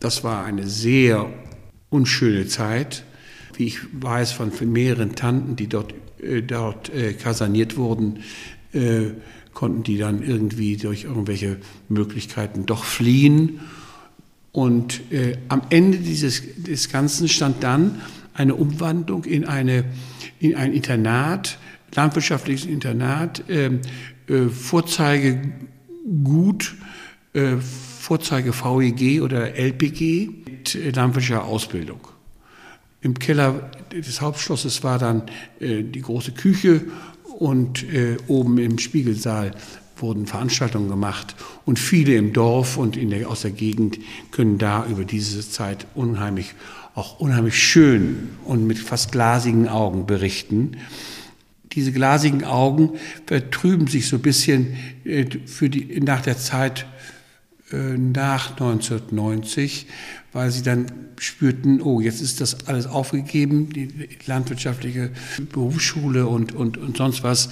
das 0.00 0.24
war 0.24 0.44
eine 0.44 0.66
sehr 0.66 1.30
unschöne 1.90 2.46
Zeit, 2.46 3.04
wie 3.56 3.66
ich 3.66 3.78
weiß 3.92 4.32
von 4.32 4.50
mehreren 4.72 5.14
Tanten, 5.14 5.56
die 5.56 5.68
dort, 5.68 5.94
äh, 6.20 6.42
dort 6.42 6.90
kasaniert 7.20 7.76
wurden 7.76 8.20
konnten 9.54 9.82
die 9.82 9.98
dann 9.98 10.22
irgendwie 10.22 10.76
durch 10.76 11.04
irgendwelche 11.04 11.58
Möglichkeiten 11.88 12.66
doch 12.66 12.84
fliehen. 12.84 13.60
Und 14.50 15.00
äh, 15.12 15.38
am 15.48 15.62
Ende 15.70 15.98
dieses 15.98 16.42
des 16.56 16.90
Ganzen 16.90 17.28
stand 17.28 17.62
dann 17.62 18.00
eine 18.34 18.54
Umwandlung 18.54 19.24
in, 19.24 19.44
eine, 19.46 19.84
in 20.40 20.54
ein 20.54 20.72
Internat, 20.72 21.58
landwirtschaftliches 21.94 22.66
Internat, 22.66 23.44
ähm, 23.48 23.80
Vorzeigegut, 26.02 26.74
äh, 27.32 27.56
Vorzeige 28.00 28.52
VEG 28.52 29.22
oder 29.22 29.54
LPG 29.54 30.28
mit 30.44 30.74
äh, 30.74 30.90
landwirtschaftlicher 30.90 31.44
Ausbildung. 31.44 32.00
Im 33.00 33.18
Keller 33.18 33.70
des 33.92 34.20
Hauptschlosses 34.20 34.82
war 34.84 34.98
dann 34.98 35.22
äh, 35.60 35.82
die 35.82 36.00
große 36.00 36.32
Küche 36.32 36.82
und 37.38 37.82
äh, 37.92 38.16
oben 38.28 38.58
im 38.58 38.78
Spiegelsaal 38.78 39.52
wurden 39.96 40.26
Veranstaltungen 40.26 40.88
gemacht 40.88 41.36
und 41.64 41.78
viele 41.78 42.14
im 42.16 42.32
Dorf 42.32 42.76
und 42.76 42.96
in 42.96 43.10
der, 43.10 43.28
aus 43.28 43.42
der 43.42 43.52
Gegend 43.52 43.98
können 44.32 44.58
da 44.58 44.84
über 44.86 45.04
diese 45.04 45.48
Zeit 45.48 45.86
unheimlich, 45.94 46.54
auch 46.94 47.20
unheimlich 47.20 47.62
schön 47.62 48.30
und 48.44 48.66
mit 48.66 48.78
fast 48.78 49.12
glasigen 49.12 49.68
Augen 49.68 50.06
berichten. 50.06 50.76
Diese 51.74 51.92
glasigen 51.92 52.44
Augen 52.44 52.90
vertrüben 53.26 53.86
sich 53.86 54.06
so 54.08 54.16
ein 54.16 54.22
bisschen 54.22 54.76
äh, 55.04 55.26
für 55.46 55.70
die, 55.70 56.00
nach 56.00 56.20
der 56.20 56.36
Zeit 56.36 56.86
äh, 57.72 57.96
nach 57.96 58.50
1990, 58.50 59.86
weil 60.32 60.50
sie 60.50 60.62
dann 60.62 60.86
spürten, 61.18 61.80
oh, 61.80 62.00
jetzt 62.00 62.20
ist 62.20 62.40
das 62.40 62.66
alles 62.66 62.86
aufgegeben, 62.86 63.70
die 63.70 63.88
landwirtschaftliche 64.26 65.10
Berufsschule 65.52 66.26
und, 66.26 66.52
und, 66.52 66.78
und 66.78 66.96
sonst 66.96 67.22
was, 67.22 67.48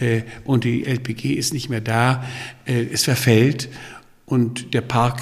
äh, 0.00 0.22
und 0.44 0.64
die 0.64 0.84
LPG 0.84 1.34
ist 1.34 1.54
nicht 1.54 1.68
mehr 1.68 1.80
da, 1.80 2.24
es 2.64 3.04
verfällt 3.04 3.68
und 4.26 4.74
der 4.74 4.80
Park 4.80 5.20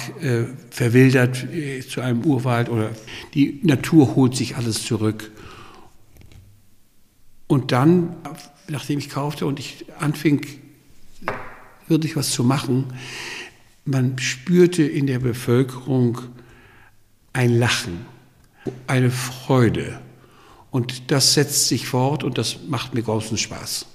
verwildert 0.69 1.45
zu 1.89 2.01
einem 2.01 2.23
Urwald 2.23 2.69
oder 2.69 2.91
die 3.33 3.59
Natur 3.61 4.15
holt 4.15 4.35
sich 4.35 4.55
alles 4.55 4.85
zurück. 4.85 5.31
Und 7.51 7.73
dann, 7.73 8.15
nachdem 8.69 8.97
ich 8.97 9.09
kaufte 9.09 9.45
und 9.45 9.59
ich 9.59 9.83
anfing, 9.99 10.39
wirklich 11.89 12.15
was 12.15 12.31
zu 12.31 12.45
machen, 12.45 12.85
man 13.83 14.17
spürte 14.19 14.83
in 14.83 15.05
der 15.05 15.19
Bevölkerung 15.19 16.19
ein 17.33 17.59
Lachen, 17.59 18.05
eine 18.87 19.11
Freude. 19.11 19.99
Und 20.69 21.11
das 21.11 21.33
setzt 21.33 21.67
sich 21.67 21.87
fort 21.87 22.23
und 22.23 22.37
das 22.37 22.59
macht 22.69 22.93
mir 22.93 23.01
großen 23.01 23.37
Spaß. 23.37 23.85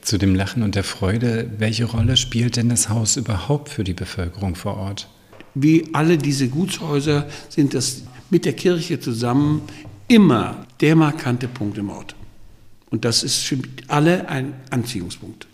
Zu 0.00 0.18
dem 0.18 0.34
Lachen 0.34 0.64
und 0.64 0.74
der 0.74 0.82
Freude, 0.82 1.48
welche 1.58 1.84
Rolle 1.84 2.16
spielt 2.16 2.56
denn 2.56 2.70
das 2.70 2.88
Haus 2.88 3.16
überhaupt 3.16 3.68
für 3.68 3.84
die 3.84 3.94
Bevölkerung 3.94 4.56
vor 4.56 4.76
Ort? 4.76 5.08
Wie 5.54 5.88
alle 5.92 6.18
diese 6.18 6.48
Gutshäuser 6.48 7.28
sind 7.50 7.72
das 7.72 8.02
mit 8.30 8.44
der 8.44 8.54
Kirche 8.54 8.98
zusammen 8.98 9.62
immer 10.08 10.66
der 10.80 10.96
markante 10.96 11.46
Punkt 11.46 11.78
im 11.78 11.90
Ort. 11.90 12.16
Und 12.90 13.04
das 13.04 13.22
ist 13.22 13.38
für 13.38 13.58
alle 13.88 14.28
ein 14.28 14.54
Anziehungspunkt. 14.70 15.46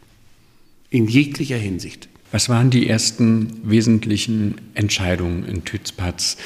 In 0.90 1.06
jeglicher 1.06 1.58
Hinsicht. 1.58 2.08
Was 2.32 2.48
waren 2.48 2.70
die 2.70 2.88
ersten 2.88 3.60
wesentlichen 3.62 4.56
Entscheidungen 4.74 5.44
in 5.44 5.64
Tützpatz? 5.64 6.38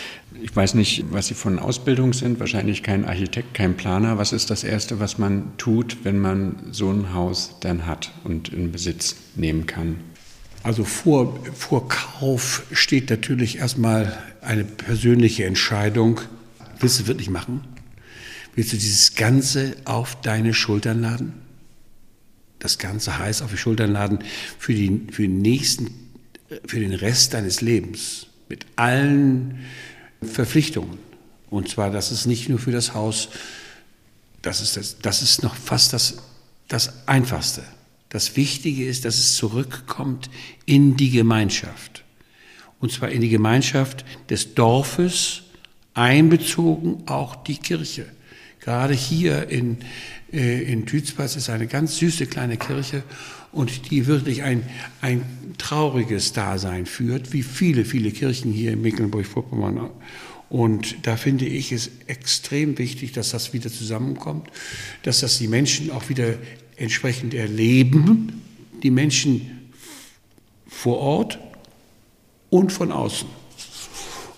Ich 0.42 0.54
weiß 0.54 0.74
nicht, 0.74 1.04
was 1.10 1.28
Sie 1.28 1.34
von 1.34 1.58
Ausbildung 1.58 2.12
sind, 2.12 2.40
wahrscheinlich 2.40 2.82
kein 2.82 3.04
Architekt, 3.04 3.54
kein 3.54 3.76
Planer. 3.76 4.18
Was 4.18 4.32
ist 4.32 4.50
das 4.50 4.64
Erste, 4.64 5.00
was 5.00 5.18
man 5.18 5.52
tut, 5.58 5.98
wenn 6.04 6.18
man 6.18 6.56
so 6.70 6.90
ein 6.90 7.14
Haus 7.14 7.56
dann 7.60 7.86
hat 7.86 8.12
und 8.24 8.50
in 8.50 8.72
Besitz 8.72 9.16
nehmen 9.36 9.66
kann? 9.66 9.96
Also 10.62 10.84
vor, 10.84 11.38
vor 11.54 11.88
Kauf 11.88 12.64
steht 12.72 13.08
natürlich 13.08 13.58
erstmal 13.58 14.18
eine 14.42 14.64
persönliche 14.64 15.44
Entscheidung. 15.44 16.20
Willst 16.78 17.00
du 17.00 17.06
wirklich 17.06 17.30
machen? 17.30 17.62
Willst 18.54 18.72
du 18.72 18.76
dieses 18.76 19.14
Ganze 19.14 19.76
auf 19.84 20.20
deine 20.20 20.54
Schultern 20.54 21.00
laden? 21.00 21.32
das 22.60 22.78
ganze 22.78 23.18
heiß 23.18 23.42
auf 23.42 23.50
die 23.50 23.56
Schultern 23.56 23.92
laden 23.92 24.20
für, 24.58 24.74
die, 24.74 25.06
für 25.10 25.22
den 25.22 25.42
nächsten, 25.42 25.90
für 26.66 26.78
den 26.78 26.92
Rest 26.92 27.34
deines 27.34 27.60
Lebens 27.62 28.26
mit 28.48 28.66
allen 28.76 29.58
Verpflichtungen. 30.22 30.98
Und 31.48 31.68
zwar, 31.68 31.90
das 31.90 32.12
ist 32.12 32.26
nicht 32.26 32.48
nur 32.48 32.58
für 32.58 32.70
das 32.70 32.94
Haus, 32.94 33.30
das 34.42 34.60
ist, 34.60 34.76
das, 34.76 34.98
das 35.00 35.22
ist 35.22 35.42
noch 35.42 35.56
fast 35.56 35.92
das, 35.92 36.18
das 36.68 37.08
Einfachste. 37.08 37.64
Das 38.10 38.36
Wichtige 38.36 38.86
ist, 38.86 39.04
dass 39.04 39.18
es 39.18 39.36
zurückkommt 39.36 40.30
in 40.66 40.96
die 40.96 41.10
Gemeinschaft. 41.10 42.04
Und 42.78 42.92
zwar 42.92 43.10
in 43.10 43.20
die 43.20 43.28
Gemeinschaft 43.28 44.04
des 44.28 44.54
Dorfes, 44.54 45.42
einbezogen 45.92 47.02
auch 47.06 47.36
die 47.42 47.56
Kirche. 47.56 48.06
Gerade 48.60 48.94
hier 48.94 49.48
in, 49.48 49.78
äh, 50.32 50.62
in 50.62 50.84
Dützpatz 50.84 51.36
ist 51.36 51.50
eine 51.50 51.66
ganz 51.66 51.96
süße 51.96 52.26
kleine 52.26 52.56
Kirche 52.56 53.02
und 53.52 53.90
die 53.90 54.06
wirklich 54.06 54.42
ein, 54.42 54.62
ein 55.00 55.22
trauriges 55.58 56.32
Dasein 56.32 56.86
führt, 56.86 57.32
wie 57.32 57.42
viele, 57.42 57.84
viele 57.84 58.10
Kirchen 58.10 58.52
hier 58.52 58.72
in 58.72 58.82
Mecklenburg-Vorpommern. 58.82 59.90
Und 60.50 61.06
da 61.06 61.16
finde 61.16 61.46
ich 61.46 61.72
es 61.72 61.90
extrem 62.06 62.76
wichtig, 62.76 63.12
dass 63.12 63.30
das 63.30 63.52
wieder 63.52 63.70
zusammenkommt, 63.70 64.48
dass 65.02 65.20
das 65.20 65.38
die 65.38 65.48
Menschen 65.48 65.90
auch 65.90 66.08
wieder 66.08 66.34
entsprechend 66.76 67.34
erleben, 67.34 68.42
die 68.82 68.90
Menschen 68.90 69.70
vor 70.66 70.98
Ort 70.98 71.38
und 72.50 72.72
von 72.72 72.90
außen. 72.90 73.28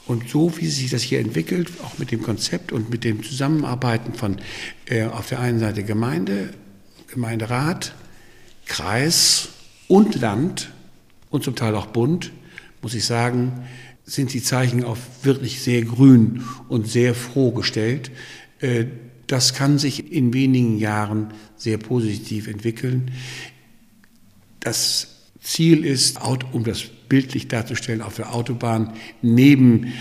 Und 0.06 0.28
so 0.28 0.56
wie 0.56 0.66
sich 0.66 0.90
das 0.90 1.02
hier 1.02 1.20
entwickelt, 1.20 1.70
auch 1.84 1.98
mit 1.98 2.10
dem 2.10 2.22
Konzept 2.22 2.72
und 2.72 2.90
mit 2.90 3.04
dem 3.04 3.22
Zusammenarbeiten 3.22 4.14
von 4.14 4.36
äh, 4.86 5.04
auf 5.04 5.28
der 5.28 5.40
einen 5.40 5.60
Seite 5.60 5.84
Gemeinde, 5.84 6.50
Gemeinderat, 7.08 7.94
Kreis 8.66 9.48
und 9.88 10.20
Land 10.20 10.72
und 11.30 11.44
zum 11.44 11.54
Teil 11.54 11.74
auch 11.74 11.86
Bund, 11.86 12.32
muss 12.80 12.94
ich 12.94 13.04
sagen, 13.04 13.64
sind 14.04 14.32
die 14.32 14.42
Zeichen 14.42 14.82
auf 14.82 14.98
wirklich 15.22 15.62
sehr 15.62 15.82
grün 15.82 16.44
und 16.68 16.88
sehr 16.88 17.14
froh 17.14 17.52
gestellt. 17.52 18.10
Äh, 18.60 18.86
das 19.26 19.54
kann 19.54 19.78
sich 19.78 20.12
in 20.12 20.34
wenigen 20.34 20.78
Jahren 20.78 21.32
sehr 21.56 21.78
positiv 21.78 22.48
entwickeln. 22.48 23.12
Das 24.60 25.11
Ziel 25.42 25.84
ist, 25.84 26.18
um 26.52 26.64
das 26.64 26.82
bildlich 27.08 27.48
darzustellen, 27.48 28.00
auf 28.00 28.16
der 28.16 28.34
Autobahn 28.34 28.94
neben 29.20 29.92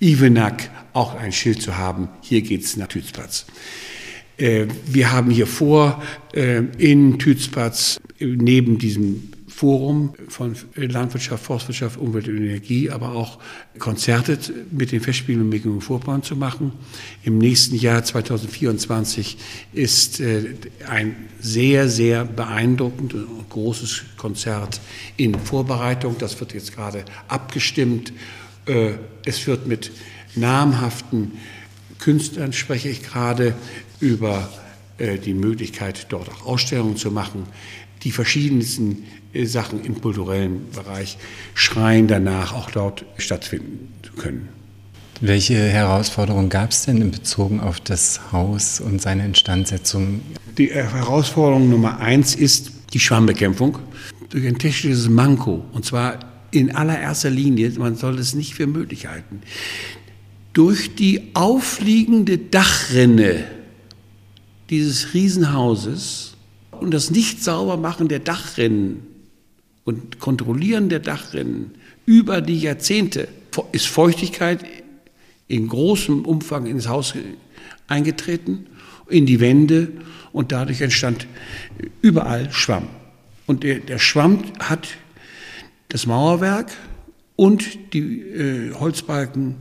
Ivenack 0.00 0.70
auch 0.92 1.14
ein 1.14 1.32
Schild 1.32 1.62
zu 1.62 1.76
haben. 1.76 2.08
Hier 2.20 2.42
geht 2.42 2.64
es 2.64 2.76
nach 2.76 2.88
Tützplatz. 2.88 3.46
Äh, 4.36 4.66
wir 4.86 5.12
haben 5.12 5.30
hier 5.30 5.46
vor, 5.46 6.02
äh, 6.34 6.62
in 6.78 7.18
Tützplatz 7.18 8.00
neben 8.20 8.78
diesem 8.78 9.30
Forum 9.58 10.14
von 10.28 10.54
Landwirtschaft, 10.76 11.44
Forstwirtschaft, 11.44 11.98
Umwelt 11.98 12.28
und 12.28 12.36
Energie, 12.36 12.90
aber 12.90 13.16
auch 13.16 13.40
Konzerte 13.80 14.38
mit 14.70 14.92
den 14.92 15.00
Festspielen 15.00 15.40
in 15.40 15.48
Mecklenburg-Vorpommern 15.48 16.22
zu 16.22 16.36
machen. 16.36 16.70
Im 17.24 17.38
nächsten 17.38 17.74
Jahr 17.74 18.04
2024 18.04 19.36
ist 19.72 20.20
äh, 20.20 20.54
ein 20.88 21.16
sehr, 21.40 21.88
sehr 21.88 22.24
beeindruckendes 22.24 23.24
und 23.24 23.50
großes 23.50 24.02
Konzert 24.16 24.80
in 25.16 25.34
Vorbereitung. 25.34 26.14
Das 26.20 26.38
wird 26.38 26.54
jetzt 26.54 26.76
gerade 26.76 27.04
abgestimmt. 27.26 28.12
Äh, 28.66 28.92
es 29.24 29.44
wird 29.48 29.66
mit 29.66 29.90
namhaften 30.36 31.32
Künstlern, 31.98 32.52
spreche 32.52 32.90
ich 32.90 33.02
gerade, 33.02 33.56
über 33.98 34.48
die 34.98 35.34
Möglichkeit, 35.34 36.06
dort 36.08 36.28
auch 36.28 36.46
Ausstellungen 36.46 36.96
zu 36.96 37.10
machen 37.10 37.46
die 38.02 38.12
verschiedensten 38.12 39.04
äh, 39.32 39.44
Sachen 39.44 39.84
im 39.84 40.00
kulturellen 40.00 40.70
Bereich 40.70 41.18
schreien 41.54 42.06
danach, 42.06 42.54
auch 42.54 42.70
dort 42.70 43.04
stattfinden 43.16 43.92
zu 44.02 44.12
können. 44.12 44.48
Welche 45.20 45.56
Herausforderungen 45.56 46.48
gab 46.48 46.70
es 46.70 46.84
denn 46.84 47.02
in 47.02 47.10
Bezug 47.10 47.60
auf 47.60 47.80
das 47.80 48.20
Haus 48.30 48.80
und 48.80 49.02
seine 49.02 49.24
Instandsetzung? 49.24 50.20
Die 50.56 50.70
Herausforderung 50.70 51.68
Nummer 51.68 51.98
eins 51.98 52.36
ist 52.36 52.70
die 52.92 53.00
Schwammbekämpfung 53.00 53.78
durch 54.30 54.46
ein 54.46 54.58
technisches 54.58 55.08
Manko. 55.08 55.64
Und 55.72 55.84
zwar 55.84 56.20
in 56.52 56.74
allererster 56.74 57.30
Linie, 57.30 57.70
man 57.78 57.96
soll 57.96 58.18
es 58.18 58.34
nicht 58.34 58.54
für 58.54 58.68
möglich 58.68 59.08
halten, 59.08 59.40
durch 60.52 60.94
die 60.94 61.30
aufliegende 61.34 62.38
Dachrinne 62.38 63.44
dieses 64.70 65.14
Riesenhauses 65.14 66.36
und 66.80 66.92
das 66.92 67.10
Nicht-Saubermachen 67.10 68.08
der 68.08 68.20
Dachrinnen 68.20 69.06
und 69.84 70.18
Kontrollieren 70.20 70.88
der 70.88 71.00
Dachrinnen 71.00 71.72
über 72.04 72.40
die 72.40 72.60
Jahrzehnte 72.60 73.28
ist 73.72 73.86
Feuchtigkeit 73.86 74.64
in 75.48 75.68
großem 75.68 76.24
Umfang 76.24 76.66
ins 76.66 76.88
Haus 76.88 77.14
eingetreten, 77.86 78.66
in 79.08 79.26
die 79.26 79.40
Wände 79.40 79.88
und 80.32 80.52
dadurch 80.52 80.82
entstand 80.82 81.26
überall 82.02 82.52
Schwamm. 82.52 82.88
Und 83.46 83.62
der, 83.62 83.78
der 83.78 83.98
Schwamm 83.98 84.44
hat 84.58 84.88
das 85.88 86.06
Mauerwerk 86.06 86.70
und 87.34 87.94
die 87.94 88.20
äh, 88.20 88.74
Holzbalken 88.74 89.56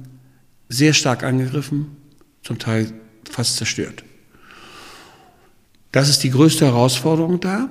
sehr 0.68 0.94
stark 0.94 1.24
angegriffen, 1.24 1.96
zum 2.44 2.60
Teil 2.60 2.92
fast 3.30 3.56
zerstört. 3.56 4.04
Das 5.92 6.10
ist 6.10 6.24
die 6.24 6.32
größte 6.32 6.66
Herausforderung 6.66 7.40
da. 7.40 7.70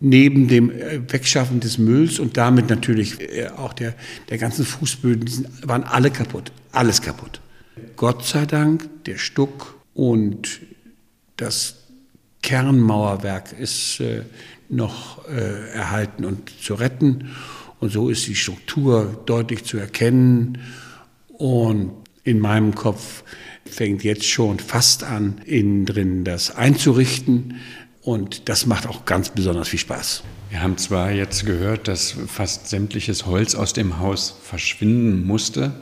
Neben 0.00 0.48
dem 0.48 0.70
äh, 0.70 1.00
Wegschaffen 1.10 1.60
des 1.60 1.78
Mülls 1.78 2.18
und 2.18 2.36
damit 2.36 2.68
natürlich 2.68 3.20
äh, 3.20 3.48
auch 3.48 3.72
der, 3.72 3.94
der 4.28 4.38
ganzen 4.38 4.64
Fußböden, 4.64 5.24
die 5.24 5.68
waren 5.68 5.84
alle 5.84 6.10
kaputt. 6.10 6.52
Alles 6.72 7.00
kaputt. 7.00 7.40
Gott 7.96 8.24
sei 8.24 8.46
Dank, 8.46 8.88
der 9.04 9.16
Stuck 9.16 9.78
und 9.94 10.60
das 11.36 11.76
Kernmauerwerk 12.42 13.52
ist 13.58 14.00
äh, 14.00 14.22
noch 14.68 15.26
erhalten 15.28 16.24
und 16.24 16.50
zu 16.60 16.74
retten. 16.74 17.30
Und 17.80 17.90
so 17.90 18.08
ist 18.08 18.26
die 18.26 18.34
Struktur 18.34 19.22
deutlich 19.26 19.64
zu 19.64 19.78
erkennen. 19.78 20.58
Und 21.28 21.92
in 22.24 22.40
meinem 22.40 22.74
Kopf 22.74 23.22
fängt 23.66 24.02
jetzt 24.02 24.26
schon 24.26 24.58
fast 24.58 25.04
an, 25.04 25.40
innen 25.44 25.86
drin 25.86 26.24
das 26.24 26.54
einzurichten. 26.54 27.60
Und 28.02 28.48
das 28.48 28.66
macht 28.66 28.86
auch 28.86 29.04
ganz 29.04 29.30
besonders 29.30 29.68
viel 29.68 29.78
Spaß. 29.78 30.24
Wir 30.50 30.62
haben 30.62 30.76
zwar 30.76 31.10
jetzt 31.10 31.46
gehört, 31.46 31.88
dass 31.88 32.14
fast 32.26 32.68
sämtliches 32.68 33.26
Holz 33.26 33.54
aus 33.54 33.72
dem 33.72 33.98
Haus 33.98 34.36
verschwinden 34.42 35.26
musste, 35.26 35.72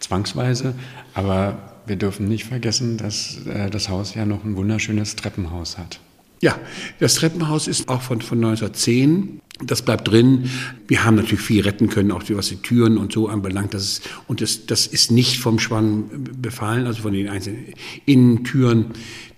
zwangsweise, 0.00 0.74
aber 1.14 1.82
wir 1.86 1.96
dürfen 1.96 2.26
nicht 2.28 2.44
vergessen, 2.44 2.96
dass 2.96 3.46
äh, 3.46 3.68
das 3.68 3.88
Haus 3.88 4.14
ja 4.14 4.24
noch 4.24 4.44
ein 4.44 4.56
wunderschönes 4.56 5.16
Treppenhaus 5.16 5.76
hat. 5.76 6.00
Ja, 6.40 6.58
das 6.98 7.16
Treppenhaus 7.16 7.68
ist 7.68 7.88
auch 7.88 8.00
von, 8.00 8.22
von 8.22 8.38
1910. 8.38 9.40
Das 9.62 9.82
bleibt 9.82 10.08
drin. 10.08 10.48
Wir 10.88 11.04
haben 11.04 11.16
natürlich 11.16 11.42
viel 11.42 11.62
retten 11.62 11.90
können, 11.90 12.12
auch 12.12 12.22
was 12.30 12.48
die 12.48 12.56
Türen 12.56 12.96
und 12.96 13.12
so 13.12 13.28
anbelangt. 13.28 13.74
Das 13.74 13.82
ist, 13.82 14.08
und 14.26 14.40
das, 14.40 14.64
das 14.64 14.86
ist 14.86 15.10
nicht 15.10 15.38
vom 15.38 15.58
Schwann 15.58 16.04
befallen, 16.40 16.86
also 16.86 17.02
von 17.02 17.12
den 17.12 17.28
einzelnen 17.28 17.66
Innentüren. 18.06 18.86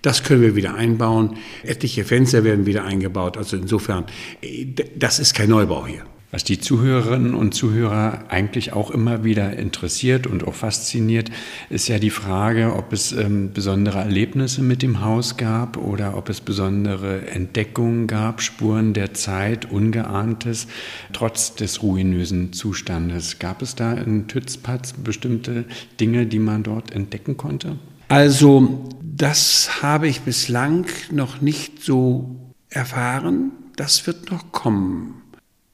Das 0.01 0.23
können 0.23 0.41
wir 0.41 0.55
wieder 0.55 0.75
einbauen. 0.75 1.35
Etliche 1.63 2.05
Fenster 2.05 2.45
werden 2.45 2.65
wieder 2.65 2.85
eingebaut. 2.85 3.35
Also 3.35 3.57
insofern, 3.57 4.05
äh, 4.41 4.65
das 4.95 5.19
ist 5.19 5.33
kein 5.33 5.49
Neubau 5.49 5.85
hier. 5.85 6.05
Was 6.33 6.43
die 6.43 6.59
Zuhörerinnen 6.59 7.35
und 7.35 7.53
Zuhörer 7.53 8.23
eigentlich 8.29 8.73
auch 8.73 8.89
immer 8.89 9.23
wieder 9.23 9.55
interessiert 9.55 10.25
und 10.25 10.47
auch 10.47 10.55
fasziniert, 10.55 11.29
ist 11.69 11.87
ja 11.89 11.99
die 11.99 12.09
Frage, 12.09 12.73
ob 12.75 12.91
es 12.91 13.11
ähm, 13.11 13.53
besondere 13.53 13.99
Erlebnisse 13.99 14.63
mit 14.63 14.81
dem 14.81 15.01
Haus 15.01 15.37
gab 15.37 15.77
oder 15.77 16.17
ob 16.17 16.29
es 16.29 16.41
besondere 16.41 17.27
Entdeckungen 17.27 18.07
gab, 18.07 18.41
Spuren 18.41 18.95
der 18.95 19.13
Zeit, 19.13 19.69
Ungeahntes, 19.69 20.65
trotz 21.11 21.53
des 21.53 21.83
ruinösen 21.83 22.51
Zustandes. 22.51 23.37
Gab 23.37 23.61
es 23.61 23.75
da 23.75 23.93
in 23.93 24.27
Tützpatz 24.27 24.93
bestimmte 24.93 25.65
Dinge, 25.99 26.25
die 26.25 26.39
man 26.39 26.63
dort 26.63 26.93
entdecken 26.93 27.37
konnte? 27.37 27.77
Also, 28.07 28.89
das 29.03 29.83
habe 29.83 30.07
ich 30.07 30.21
bislang 30.21 30.87
noch 31.11 31.41
nicht 31.41 31.83
so 31.83 32.53
erfahren. 32.71 33.51
Das 33.75 34.07
wird 34.07 34.31
noch 34.31 34.51
kommen. 34.51 35.22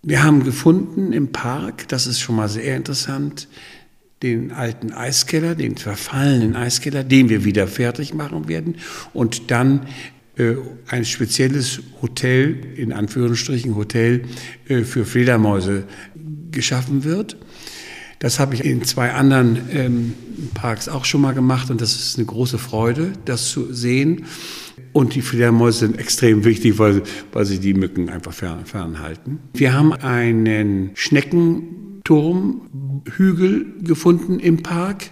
Wir 0.01 0.23
haben 0.23 0.45
gefunden 0.45 1.11
im 1.11 1.33
Park, 1.33 1.89
das 1.89 2.07
ist 2.07 2.21
schon 2.21 2.35
mal 2.37 2.47
sehr 2.47 2.77
interessant, 2.77 3.49
den 4.23 4.51
alten 4.51 4.91
Eiskeller, 4.93 5.55
den 5.55 5.77
verfallenen 5.77 6.55
Eiskeller, 6.55 7.03
den 7.03 7.29
wir 7.29 7.43
wieder 7.43 7.67
fertig 7.67 8.13
machen 8.13 8.47
werden 8.47 8.75
und 9.13 9.51
dann 9.51 9.87
äh, 10.37 10.55
ein 10.87 11.03
spezielles 11.03 11.81
Hotel, 12.01 12.75
in 12.75 12.93
Anführungsstrichen 12.93 13.75
Hotel, 13.75 14.23
äh, 14.67 14.83
für 14.83 15.05
Fledermäuse 15.05 15.83
geschaffen 16.51 17.03
wird. 17.03 17.37
Das 18.19 18.39
habe 18.39 18.55
ich 18.55 18.63
in 18.63 18.83
zwei 18.83 19.11
anderen 19.11 19.59
ähm, 19.71 20.13
Parks 20.53 20.89
auch 20.89 21.05
schon 21.05 21.21
mal 21.21 21.33
gemacht 21.33 21.71
und 21.71 21.81
das 21.81 21.95
ist 21.95 22.17
eine 22.17 22.25
große 22.25 22.57
Freude, 22.57 23.13
das 23.25 23.49
zu 23.49 23.73
sehen. 23.73 24.25
Und 24.93 25.15
die 25.15 25.21
Fledermäuse 25.21 25.79
sind 25.79 25.99
extrem 25.99 26.45
wichtig, 26.45 26.79
weil, 26.79 27.03
weil 27.31 27.45
sie 27.45 27.59
die 27.59 27.73
Mücken 27.73 28.09
einfach 28.09 28.33
fern, 28.33 28.65
fernhalten. 28.65 29.39
Wir 29.53 29.73
haben 29.73 29.93
einen 29.93 30.91
Schneckenturmhügel 30.95 33.81
gefunden 33.81 34.39
im 34.39 34.63
Park. 34.63 35.11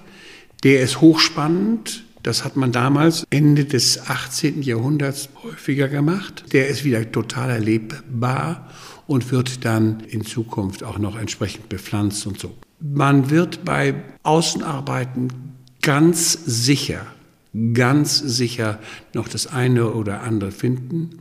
Der 0.63 0.81
ist 0.81 1.01
hochspannend. 1.01 2.05
Das 2.23 2.43
hat 2.43 2.57
man 2.57 2.71
damals 2.71 3.27
Ende 3.29 3.65
des 3.65 4.09
18. 4.09 4.63
Jahrhunderts 4.63 5.29
häufiger 5.43 5.87
gemacht. 5.87 6.45
Der 6.51 6.67
ist 6.67 6.83
wieder 6.83 7.11
total 7.11 7.51
erlebbar 7.51 8.71
und 9.05 9.31
wird 9.31 9.63
dann 9.63 9.99
in 10.09 10.25
Zukunft 10.25 10.83
auch 10.83 10.97
noch 10.97 11.15
entsprechend 11.17 11.69
bepflanzt 11.69 12.25
und 12.27 12.39
so. 12.39 12.53
Man 12.79 13.29
wird 13.29 13.63
bei 13.63 13.93
Außenarbeiten 14.23 15.29
ganz 15.81 16.33
sicher 16.33 17.05
ganz 17.74 18.17
sicher 18.17 18.80
noch 19.13 19.28
das 19.28 19.48
eine 19.48 19.91
oder 19.91 20.22
andere 20.22 20.52
finden. 20.52 21.20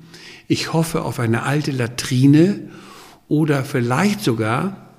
Ich 0.49 0.73
hoffe 0.73 1.03
auf 1.03 1.21
eine 1.21 1.43
alte 1.43 1.71
Latrine 1.71 2.61
oder 3.29 3.65
vielleicht 3.65 4.23
sogar, 4.23 4.95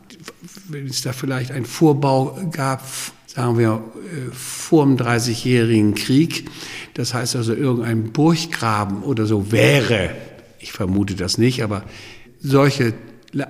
wenn 0.68 0.88
es 0.88 1.02
da 1.02 1.14
vielleicht 1.14 1.52
einen 1.52 1.66
Vorbau 1.66 2.38
gab, 2.52 2.84
sagen 3.28 3.58
wir, 3.58 3.84
äh, 3.96 4.32
vor 4.34 4.86
dem 4.86 4.98
Dreißigjährigen 4.98 5.96
Krieg, 5.96 6.50
das 6.96 7.14
heißt 7.14 7.36
also 7.36 7.54
irgendein 7.54 8.12
Burggraben 8.12 9.04
oder 9.04 9.26
so 9.26 9.52
wäre, 9.52 10.12
ich 10.60 10.72
vermute 10.72 11.16
das 11.16 11.38
nicht, 11.38 11.64
aber 11.64 11.84
solche 12.40 12.94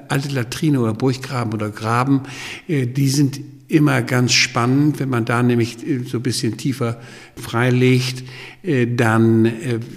alte 0.07 0.29
Latrine 0.29 0.79
oder 0.79 0.93
Burggraben 0.93 1.53
oder 1.53 1.69
Graben, 1.69 2.23
äh, 2.67 2.87
die 2.87 3.09
sind 3.09 3.39
immer 3.67 4.01
ganz 4.01 4.33
spannend, 4.33 4.99
wenn 4.99 5.09
man 5.09 5.25
da 5.25 5.43
nämlich 5.43 5.85
äh, 5.85 5.99
so 5.99 6.17
ein 6.17 6.23
bisschen 6.23 6.57
tiefer 6.57 7.01
freilegt, 7.35 8.23
äh, 8.63 8.87
dann 8.87 9.51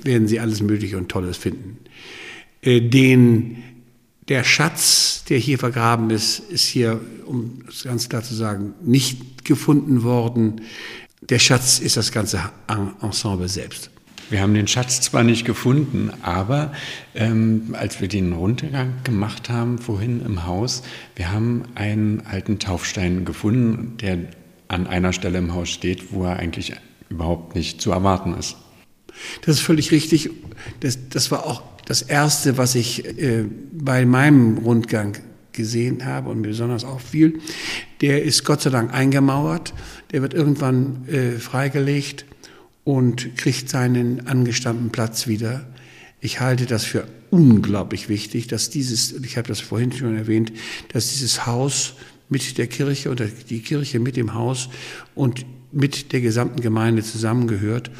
werden 0.05 0.29
Sie 0.29 0.41
alles 0.41 0.63
Mögliche 0.63 0.99
und 0.99 1.09
Tolles 1.09 1.37
finden. 1.37 1.79
Den, 2.63 3.63
der 4.29 4.45
Schatz, 4.45 5.25
der 5.31 5.39
hier 5.39 5.59
vergraben 5.59 6.11
ist, 6.11 6.41
ist 6.51 6.67
hier, 6.67 7.01
um 7.25 7.63
es 7.67 7.85
ganz 7.85 8.11
klar 8.11 8.23
zu 8.23 8.35
sagen, 8.35 8.75
nicht 8.83 9.47
gefunden 9.47 10.03
worden. 10.03 10.61
Der 11.23 11.39
Schatz 11.39 11.79
ist 11.79 11.97
das 11.97 12.13
ganze 12.13 12.43
Ensemble 13.01 13.49
selbst. 13.49 13.91
Wir 14.31 14.43
haben 14.43 14.55
den 14.55 14.69
Schatz 14.69 15.01
zwar 15.01 15.25
nicht 15.25 15.45
gefunden, 15.45 16.11
aber 16.23 16.73
ähm, 17.17 17.75
als 17.77 18.01
wir 18.01 18.07
den 18.07 18.33
Rundgang 18.33 18.95
gemacht 19.03 19.51
haben 19.51 19.79
vorhin 19.79 20.25
im 20.25 20.47
Haus, 20.47 20.85
wir 21.17 21.33
haben 21.33 21.65
einen 21.75 22.23
alten 22.31 22.61
Taufstein 22.61 23.25
gefunden, 23.25 23.97
der 24.01 24.19
an 24.69 24.87
einer 24.87 25.13
Stelle 25.13 25.39
im 25.39 25.53
Haus 25.53 25.69
steht, 25.69 26.13
wo 26.13 26.25
er 26.25 26.37
eigentlich 26.37 26.73
überhaupt 27.09 27.57
nicht 27.57 27.81
zu 27.81 27.91
erwarten 27.91 28.35
ist. 28.35 28.57
Das 29.45 29.57
ist 29.57 29.63
völlig 29.63 29.91
richtig. 29.91 30.31
Das, 30.79 31.09
das 31.09 31.33
war 31.33 31.45
auch 31.45 31.63
das 31.87 32.03
Erste, 32.03 32.57
was 32.57 32.77
ich 32.77 33.05
äh, 33.05 33.47
bei 33.73 34.07
meinem 34.07 34.59
Rundgang 34.59 35.17
gesehen 35.51 36.05
habe 36.07 36.31
und 36.31 36.41
mir 36.41 36.49
besonders 36.49 36.85
auffiel. 36.85 37.41
Der 38.01 38.23
ist 38.23 38.45
Gott 38.45 38.63
sei 38.63 38.71
Dank 38.71 38.95
eingemauert. 38.95 39.75
Der 40.13 40.23
wird 40.23 40.35
irgendwann 40.35 41.09
äh, 41.09 41.33
freigelegt 41.33 42.27
und 42.85 43.37
kriegt 43.37 43.69
seinen 43.69 44.27
angestammten 44.27 44.91
Platz 44.91 45.27
wieder. 45.27 45.67
Ich 46.21 46.41
halte 46.41 46.67
das 46.67 46.85
für 46.85 47.07
unglaublich 47.31 48.09
wichtig, 48.09 48.47
dass 48.49 48.71
dieses, 48.71 49.13
ich 49.13 49.37
habe 49.37 49.49
das 49.49 49.61
vorhin 49.61 49.93
schon 49.93 50.17
erwähnt, 50.17 50.53
dass 50.93 51.11
dieses 51.11 51.47
Haus 51.47 51.95
mit 52.29 52.59
der 52.59 52.67
Kirche 52.67 53.11
oder 53.11 53.27
die 53.27 53.61
Kirche 53.61 53.99
mit 53.99 54.17
dem 54.17 54.35
Haus 54.35 54.69
und 55.15 55.45
mit 55.73 56.13
der 56.13 56.21
gesamten 56.21 56.61
Gemeinde 56.61 57.03
zusammengehört. 57.03 57.91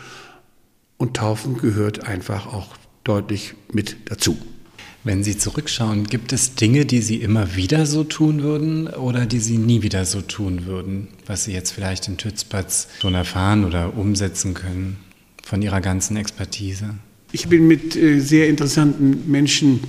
Und 0.97 1.17
Taufen 1.17 1.57
gehört 1.57 2.05
einfach 2.05 2.47
auch 2.47 2.77
deutlich 3.05 3.55
mit 3.73 3.97
dazu. 4.07 4.37
Wenn 5.03 5.25
Sie 5.25 5.39
zurückschauen, 5.39 6.05
gibt 6.05 6.33
es 6.33 6.57
Dinge, 6.57 6.85
die 6.85 7.01
Sie 7.01 7.17
immer 7.17 7.57
wieder 7.57 7.87
so 7.87 8.05
tun 8.05 8.43
würden 8.43 8.87
oder 8.87 9.25
die 9.25 9.39
Sie 9.39 9.57
nie 9.57 9.83
wieder 9.83 10.05
so 10.05 10.21
tun 10.21 10.67
würden, 10.67 11.09
was 11.27 11.45
Sie 11.45 11.53
jetzt 11.53 11.71
vielleicht 11.71 12.07
in 12.07 12.19
Tützpatz 12.19 12.89
schon 13.01 13.15
erfahren 13.15 13.65
oder 13.65 13.97
umsetzen 13.97 14.53
können 14.53 14.99
von 15.43 15.63
Ihrer 15.63 15.81
ganzen 15.81 16.19
Expertise? 16.19 16.97
Ich 17.33 17.49
bin 17.49 17.67
mit 17.67 17.97
äh, 17.97 18.19
sehr 18.19 18.49
interessanten 18.49 19.31
Menschen 19.31 19.81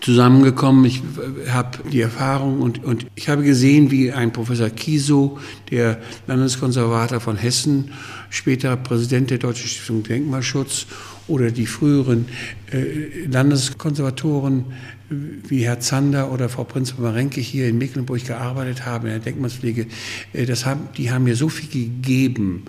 zusammengekommen. 0.00 0.86
Ich 0.86 1.02
äh, 1.46 1.50
habe 1.50 1.80
die 1.90 2.00
Erfahrung 2.00 2.62
und, 2.62 2.82
und 2.82 3.06
ich 3.16 3.28
habe 3.28 3.42
gesehen, 3.42 3.90
wie 3.90 4.12
ein 4.12 4.32
Professor 4.32 4.70
Kiso, 4.70 5.38
der 5.70 6.00
Landeskonservator 6.26 7.20
von 7.20 7.36
Hessen, 7.36 7.90
später 8.30 8.76
Präsident 8.78 9.30
der 9.30 9.38
Deutschen 9.38 9.68
Stiftung 9.68 10.04
Denkmalschutz 10.04 10.86
oder 11.28 11.50
die 11.50 11.66
früheren 11.66 12.26
äh, 12.72 13.26
Landeskonservatoren 13.26 14.64
wie 15.10 15.64
Herr 15.64 15.80
Zander 15.80 16.32
oder 16.32 16.48
Frau 16.48 16.64
Prinz-Marenke 16.64 17.40
hier 17.40 17.68
in 17.68 17.78
Mecklenburg 17.78 18.26
gearbeitet 18.26 18.84
haben 18.84 19.06
in 19.06 19.12
der 19.12 19.20
Denkmalspflege, 19.20 19.86
äh, 20.32 20.46
das 20.46 20.66
haben, 20.66 20.88
die 20.96 21.10
haben 21.10 21.24
mir 21.24 21.36
so 21.36 21.48
viel 21.48 21.68
gegeben, 21.68 22.64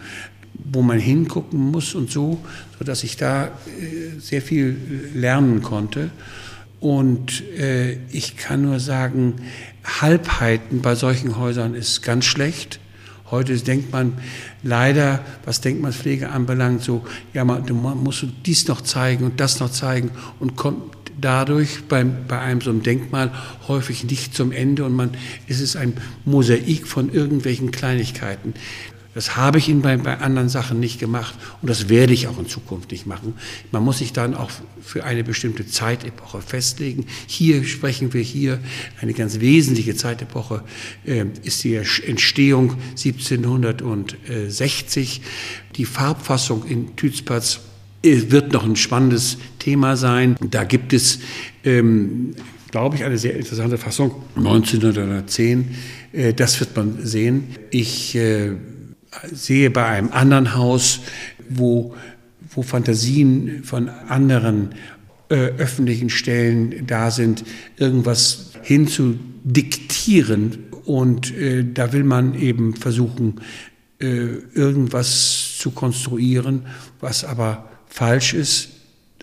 wo 0.53 0.81
man 0.81 0.99
hingucken 0.99 1.59
muss 1.71 1.95
und 1.95 2.11
so, 2.11 2.39
sodass 2.77 3.03
ich 3.03 3.17
da 3.17 3.45
äh, 3.45 4.19
sehr 4.19 4.41
viel 4.41 4.77
lernen 5.15 5.61
konnte. 5.61 6.11
Und 6.81 7.43
ich 8.09 8.37
kann 8.37 8.61
nur 8.61 8.79
sagen, 8.79 9.33
Halbheiten 9.83 10.81
bei 10.81 10.95
solchen 10.95 11.35
Häusern 11.35 11.75
ist 11.75 12.03
ganz 12.03 12.23
schlecht. 12.23 12.79
Heute 13.31 13.57
denkt 13.57 13.91
man 13.91 14.13
leider, 14.63 15.23
was 15.45 15.61
Denkmalpflege 15.61 16.29
anbelangt, 16.29 16.83
so, 16.83 17.05
ja, 17.33 17.45
man, 17.45 17.63
man 17.81 18.03
muss 18.03 18.25
dies 18.45 18.67
noch 18.67 18.81
zeigen 18.81 19.25
und 19.25 19.39
das 19.39 19.59
noch 19.59 19.69
zeigen 19.69 20.11
und 20.39 20.55
kommt 20.55 20.97
dadurch 21.21 21.83
beim, 21.87 22.25
bei 22.27 22.39
einem 22.39 22.61
so 22.61 22.69
einem 22.69 22.83
Denkmal 22.83 23.31
häufig 23.67 24.03
nicht 24.05 24.33
zum 24.33 24.51
Ende 24.51 24.85
und 24.85 24.93
man, 24.93 25.11
es 25.47 25.59
ist 25.59 25.75
ein 25.75 25.93
Mosaik 26.25 26.87
von 26.87 27.11
irgendwelchen 27.11 27.71
Kleinigkeiten. 27.71 28.53
Das 29.19 29.35
habe 29.35 29.57
ich 29.57 29.67
Ihnen 29.67 29.81
bei, 29.81 29.97
bei 29.97 30.19
anderen 30.19 30.47
Sachen 30.47 30.79
nicht 30.79 30.97
gemacht 30.97 31.35
und 31.61 31.69
das 31.69 31.89
werde 31.89 32.13
ich 32.13 32.29
auch 32.29 32.39
in 32.39 32.47
Zukunft 32.47 32.91
nicht 32.91 33.05
machen. 33.05 33.33
Man 33.69 33.83
muss 33.83 33.97
sich 33.97 34.13
dann 34.13 34.33
auch 34.33 34.49
für 34.81 35.03
eine 35.03 35.25
bestimmte 35.25 35.67
Zeitepoche 35.67 36.41
festlegen. 36.41 37.05
Hier 37.27 37.65
sprechen 37.65 38.13
wir 38.13 38.21
hier, 38.21 38.61
eine 39.01 39.13
ganz 39.13 39.41
wesentliche 39.41 39.93
Zeitepoche 39.93 40.63
äh, 41.05 41.25
ist 41.43 41.65
die 41.65 41.75
Entstehung 41.75 42.77
1760. 42.91 45.21
Die 45.75 45.83
Farbfassung 45.83 46.63
in 46.63 46.95
Tützpatz 46.95 47.59
äh, 48.01 48.21
wird 48.29 48.53
noch 48.53 48.63
ein 48.63 48.77
spannendes 48.77 49.37
Thema 49.59 49.97
sein. 49.97 50.37
Da 50.39 50.63
gibt 50.63 50.93
es 50.93 51.19
ähm, 51.65 52.35
glaube 52.71 52.95
ich, 52.95 53.03
eine 53.03 53.17
sehr 53.17 53.35
interessante 53.35 53.77
Fassung. 53.77 54.13
1910, 54.37 55.75
äh, 56.13 56.33
das 56.33 56.57
wird 56.61 56.77
man 56.77 57.05
sehen. 57.05 57.49
Ich 57.69 58.15
äh, 58.15 58.53
sehe 59.31 59.69
bei 59.69 59.85
einem 59.85 60.11
anderen 60.11 60.55
Haus, 60.55 61.01
wo, 61.49 61.95
wo 62.49 62.61
Fantasien 62.61 63.63
von 63.63 63.89
anderen 63.89 64.75
äh, 65.29 65.35
öffentlichen 65.35 66.09
Stellen 66.09 66.87
da 66.87 67.11
sind, 67.11 67.43
irgendwas 67.77 68.51
hinzudiktieren. 68.61 70.65
Und 70.85 71.35
äh, 71.35 71.65
da 71.71 71.93
will 71.93 72.03
man 72.03 72.35
eben 72.35 72.75
versuchen, 72.75 73.41
äh, 73.99 74.25
irgendwas 74.53 75.57
zu 75.57 75.71
konstruieren, 75.71 76.65
was 76.99 77.23
aber 77.23 77.69
falsch 77.87 78.33
ist. 78.33 78.69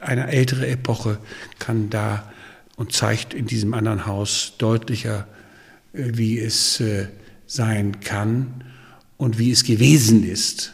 Eine 0.00 0.28
ältere 0.28 0.68
Epoche 0.68 1.18
kann 1.58 1.90
da 1.90 2.30
und 2.76 2.92
zeigt 2.92 3.34
in 3.34 3.46
diesem 3.46 3.74
anderen 3.74 4.06
Haus 4.06 4.54
deutlicher, 4.58 5.26
äh, 5.92 6.10
wie 6.14 6.38
es 6.38 6.80
äh, 6.80 7.08
sein 7.46 8.00
kann 8.00 8.65
und 9.16 9.38
wie 9.38 9.50
es 9.50 9.64
gewesen 9.64 10.24
ist. 10.24 10.72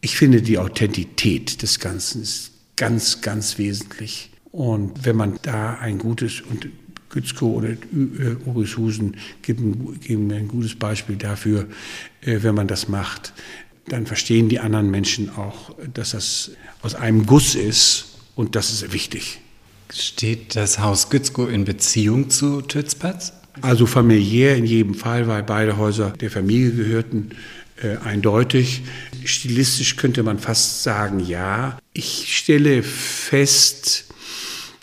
Ich 0.00 0.16
finde, 0.16 0.42
die 0.42 0.58
Authentität 0.58 1.62
des 1.62 1.78
Ganzen 1.78 2.22
ist 2.22 2.50
ganz, 2.76 3.20
ganz 3.20 3.58
wesentlich. 3.58 4.30
Und 4.50 5.04
wenn 5.04 5.16
man 5.16 5.38
da 5.42 5.74
ein 5.74 5.98
gutes, 5.98 6.40
und 6.40 6.68
Gützko 7.08 7.46
oder 7.46 7.76
Orishusen 8.46 9.16
geben, 9.42 10.00
geben 10.00 10.32
ein 10.32 10.48
gutes 10.48 10.74
Beispiel 10.74 11.16
dafür, 11.16 11.68
wenn 12.22 12.54
man 12.54 12.68
das 12.68 12.88
macht, 12.88 13.32
dann 13.88 14.06
verstehen 14.06 14.48
die 14.48 14.60
anderen 14.60 14.90
Menschen 14.90 15.30
auch, 15.30 15.76
dass 15.92 16.10
das 16.10 16.52
aus 16.82 16.94
einem 16.94 17.26
Guss 17.26 17.54
ist 17.54 18.06
und 18.34 18.56
das 18.56 18.72
ist 18.72 18.92
wichtig. 18.92 19.40
Steht 19.92 20.56
das 20.56 20.78
Haus 20.78 21.10
Gützko 21.10 21.46
in 21.46 21.64
Beziehung 21.64 22.30
zu 22.30 22.62
Tützpatz? 22.62 23.32
Also 23.60 23.86
familiär 23.86 24.56
in 24.56 24.64
jedem 24.64 24.94
Fall, 24.94 25.28
weil 25.28 25.42
beide 25.42 25.76
Häuser 25.76 26.10
der 26.10 26.30
Familie 26.30 26.72
gehörten, 26.72 27.32
äh, 27.82 27.96
eindeutig. 27.98 28.82
Stilistisch 29.24 29.96
könnte 29.96 30.22
man 30.22 30.38
fast 30.38 30.82
sagen, 30.82 31.20
ja. 31.20 31.78
Ich 31.92 32.36
stelle 32.36 32.82
fest, 32.82 34.06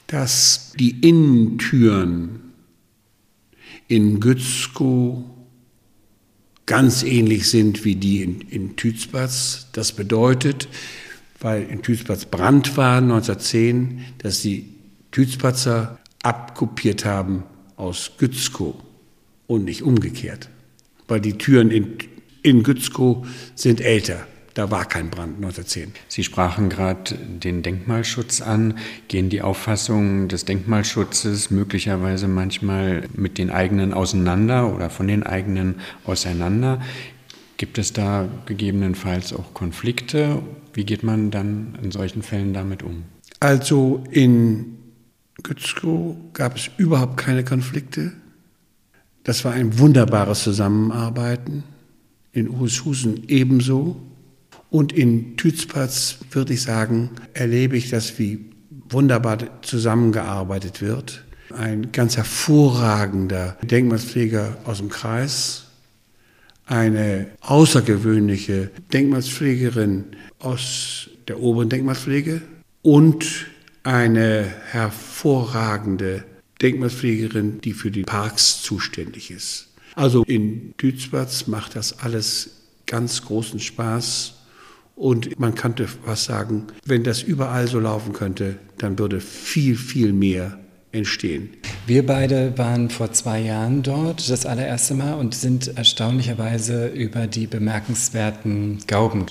dass 0.08 0.74
die 0.78 1.00
Innentüren 1.02 2.42
in 3.88 4.20
Gützko 4.20 5.24
ganz 6.66 7.02
ähnlich 7.02 7.50
sind 7.50 7.84
wie 7.84 7.96
die 7.96 8.22
in, 8.22 8.42
in 8.42 8.76
Tützpatz. 8.76 9.68
Das 9.72 9.94
bedeutet, 9.94 10.68
weil 11.40 11.64
in 11.64 11.82
Tützpatz 11.82 12.26
Brand 12.26 12.78
war 12.78 12.98
1910, 12.98 14.06
dass 14.20 14.42
die 14.42 14.70
Tützpatzer 15.12 15.98
abkopiert 16.22 17.06
haben 17.06 17.44
aus 17.80 18.12
Gützkow 18.18 18.76
und 19.48 19.66
nicht 19.66 19.84
umgekehrt. 19.84 20.50
Weil 21.08 21.22
die 21.22 21.38
Türen 21.38 21.72
in, 21.72 21.98
in 22.44 22.64
Gützkow 22.64 23.26
sind 23.56 23.82
älter. 23.82 24.28
Da 24.54 24.72
war 24.72 24.86
kein 24.86 25.10
Brand 25.10 25.38
1910. 25.38 25.94
Sie 26.08 26.24
sprachen 26.24 26.70
gerade 26.70 27.16
den 27.16 27.64
Denkmalschutz 27.64 28.42
an. 28.42 28.78
Gehen 29.08 29.30
die 29.30 29.42
Auffassungen 29.42 30.28
des 30.28 30.44
Denkmalschutzes 30.46 31.50
möglicherweise 31.50 32.28
manchmal 32.28 33.04
mit 33.14 33.38
den 33.38 33.52
eigenen 33.52 33.94
auseinander 33.94 34.74
oder 34.76 34.90
von 34.90 35.08
den 35.08 35.24
eigenen 35.24 35.76
auseinander? 36.04 36.82
Gibt 37.58 37.78
es 37.78 37.94
da 37.94 38.28
gegebenenfalls 38.46 39.34
auch 39.34 39.54
Konflikte? 39.54 40.42
Wie 40.74 40.84
geht 40.84 41.04
man 41.04 41.32
dann 41.32 41.78
in 41.82 41.92
solchen 41.92 42.22
Fällen 42.22 42.54
damit 42.54 42.84
um? 42.84 43.04
Also 43.40 44.04
in 44.12 44.79
Gützkow 45.44 46.16
gab 46.34 46.58
es 46.58 46.70
überhaupt 46.78 47.18
keine 47.18 47.44
Konflikte. 47.44 48.14
Das 49.24 49.46
war 49.46 49.54
ein 49.54 49.80
wunderbares 49.80 50.44
Zusammenarbeiten. 50.44 51.64
In 52.32 52.50
Urshusen 52.50 53.24
ebenso. 53.28 54.02
Und 54.70 54.94
in 54.94 55.36
Tützpatz 55.38 56.20
würde 56.32 56.54
ich 56.54 56.62
sagen, 56.62 57.10
erlebe 57.34 57.76
ich 57.76 57.90
das, 57.90 58.20
wie 58.20 58.46
wunderbar 58.90 59.38
zusammengearbeitet 59.62 60.82
wird. 60.82 61.24
Ein 61.56 61.92
ganz 61.92 62.18
hervorragender 62.18 63.58
Denkmalspfleger 63.64 64.58
aus 64.66 64.78
dem 64.78 64.90
Kreis, 64.90 65.66
eine 66.66 67.28
außergewöhnliche 67.42 68.70
Denkmalspflegerin 68.94 70.06
aus 70.38 71.10
der 71.28 71.40
oberen 71.40 71.70
Denkmalpflege 71.70 72.42
und 72.82 73.48
eine 73.84 74.46
hervorragende 74.72 76.24
Denkmalpflegerin, 76.62 77.62
die 77.62 77.74
für 77.74 77.92
die 77.92 78.04
Parks 78.04 78.62
zuständig 78.62 79.32
ist. 79.32 79.68
Also 79.96 80.24
in 80.24 80.74
Dützpatz 80.78 81.48
macht 81.48 81.76
das 81.76 82.00
alles 82.00 82.52
ganz 82.86 83.22
großen 83.24 83.60
Spaß. 83.60 84.36
Und 84.96 85.40
man 85.40 85.56
könnte 85.56 85.88
was 86.04 86.26
sagen, 86.26 86.68
wenn 86.86 87.04
das 87.04 87.22
überall 87.24 87.68
so 87.68 87.80
laufen 87.80 88.12
könnte, 88.12 88.58
dann 88.78 89.00
würde 89.00 89.22
viel, 89.22 89.78
viel 89.78 90.12
mehr 90.12 90.60
entstehen. 90.92 91.50
Wir 91.88 92.06
beide 92.06 92.58
waren 92.58 92.90
vor 92.90 93.14
zwei 93.14 93.40
Jahren 93.40 93.82
dort, 93.82 94.30
das 94.30 94.46
allererste 94.46 94.96
Mal, 94.96 95.14
und 95.14 95.36
sind 95.36 95.78
erstaunlicherweise 95.78 96.88
über 96.88 97.28
die 97.28 97.48
bemerkenswerten 97.48 98.80
Gauben 98.88 99.28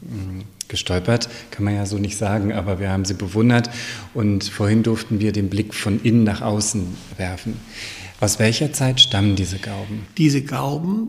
hm, 0.00 0.44
gestolpert, 0.68 1.28
kann 1.50 1.64
man 1.64 1.74
ja 1.74 1.86
so 1.86 1.98
nicht 1.98 2.16
sagen, 2.16 2.52
aber 2.52 2.78
wir 2.78 2.90
haben 2.90 3.04
sie 3.04 3.14
bewundert 3.14 3.70
und 4.14 4.44
vorhin 4.44 4.82
durften 4.82 5.20
wir 5.20 5.32
den 5.32 5.48
Blick 5.48 5.74
von 5.74 6.00
innen 6.02 6.24
nach 6.24 6.42
außen 6.42 6.86
werfen. 7.16 7.56
Aus 8.20 8.38
welcher 8.38 8.72
Zeit 8.72 9.00
stammen 9.00 9.36
diese 9.36 9.58
Gauben? 9.58 10.06
Diese 10.16 10.42
Gauben, 10.42 11.08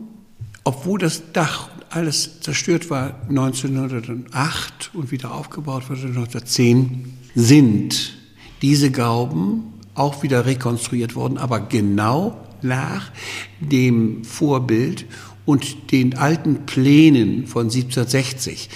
obwohl 0.64 0.98
das 0.98 1.22
Dach 1.32 1.68
alles 1.90 2.40
zerstört 2.40 2.88
war 2.88 3.20
1908 3.28 4.90
und 4.94 5.10
wieder 5.10 5.34
aufgebaut 5.34 5.90
wurde 5.90 6.06
1910, 6.06 7.12
sind 7.34 8.16
diese 8.62 8.90
Gauben 8.90 9.74
auch 9.94 10.22
wieder 10.22 10.46
rekonstruiert 10.46 11.16
worden, 11.16 11.36
aber 11.36 11.60
genau 11.60 12.46
nach 12.62 13.10
dem 13.60 14.24
Vorbild 14.24 15.06
und 15.46 15.90
den 15.90 16.16
alten 16.16 16.66
Plänen 16.66 17.46
von 17.46 17.64
1760 17.64 18.68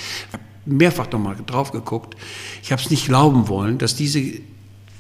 mehrfach 0.67 1.11
nochmal 1.11 1.37
drauf 1.47 1.73
geguckt. 1.73 2.15
Ich 2.63 2.73
habe 2.73 2.83
es 2.83 2.91
nicht 2.91 3.07
glauben 3.07 3.49
wollen, 3.49 3.79
dass 3.79 3.97
diese 3.97 4.23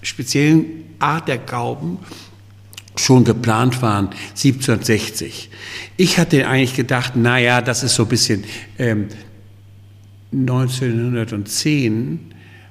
speziellen 0.02 0.84
Art 0.98 1.28
der 1.28 1.38
Gauben 1.38 1.98
schon 2.96 3.24
geplant 3.24 3.82
waren 3.82 4.10
1760. 4.30 5.50
Ich 5.96 6.18
hatte 6.18 6.46
eigentlich 6.46 6.74
gedacht, 6.74 7.16
naja, 7.16 7.60
das 7.60 7.82
ist 7.82 7.94
so 7.94 8.04
ein 8.04 8.08
bisschen 8.08 8.44
ähm, 8.78 9.08
1910 10.32 12.30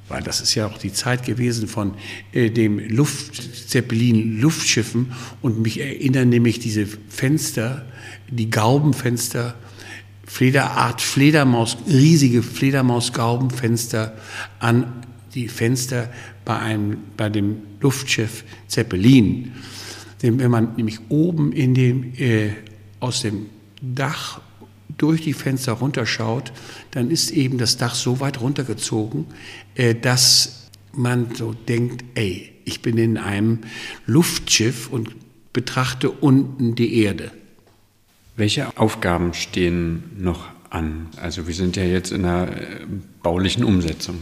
weil 0.09 0.21
das 0.21 0.41
ist 0.41 0.53
ja 0.53 0.67
auch 0.67 0.77
die 0.77 0.91
Zeit 0.93 1.25
gewesen 1.25 1.67
von 1.67 1.95
äh, 2.33 2.51
dem 2.51 2.77
Luftzeppelin-Luftschiffen 2.79 5.13
und 5.41 5.61
mich 5.61 5.79
erinnern 5.79 6.29
nämlich 6.29 6.59
diese 6.59 6.85
Fenster, 6.85 7.85
die 8.29 8.51
Gaubenfenster 8.51 9.55
Flederart 10.25 11.01
Fledermaus, 11.01 11.77
riesige 11.87 12.43
Fledermausgaubenfenster 12.43 14.17
an 14.59 15.03
die 15.33 15.47
Fenster 15.47 16.09
bei, 16.45 16.57
einem, 16.59 16.97
bei 17.17 17.29
dem 17.29 17.57
Luftschiff 17.81 18.43
Zeppelin. 18.67 19.51
Denn 20.21 20.39
wenn 20.39 20.51
man 20.51 20.75
nämlich 20.75 20.99
oben 21.09 21.51
in 21.51 21.73
dem, 21.73 22.13
äh, 22.17 22.51
aus 22.99 23.21
dem 23.21 23.47
Dach 23.81 24.41
durch 24.97 25.21
die 25.21 25.33
Fenster 25.33 25.73
runterschaut, 25.73 26.53
dann 26.91 27.11
ist 27.11 27.31
eben 27.31 27.57
das 27.57 27.77
Dach 27.77 27.95
so 27.95 28.19
weit 28.19 28.39
runtergezogen, 28.39 29.25
äh, 29.75 29.95
dass 29.95 30.69
man 30.93 31.35
so 31.35 31.53
denkt, 31.53 32.05
ey, 32.15 32.51
ich 32.65 32.81
bin 32.81 32.97
in 32.97 33.17
einem 33.17 33.59
Luftschiff 34.05 34.89
und 34.89 35.09
betrachte 35.51 36.09
unten 36.09 36.75
die 36.75 37.01
Erde. 37.03 37.31
Welche 38.35 38.75
Aufgaben 38.77 39.33
stehen 39.33 40.03
noch 40.17 40.45
an? 40.71 41.07
Also 41.17 41.47
wir 41.47 41.53
sind 41.53 41.75
ja 41.75 41.83
jetzt 41.83 42.11
in 42.11 42.25
einer 42.25 42.49
äh, 42.49 42.85
baulichen 43.21 43.63
Umsetzung. 43.63 44.19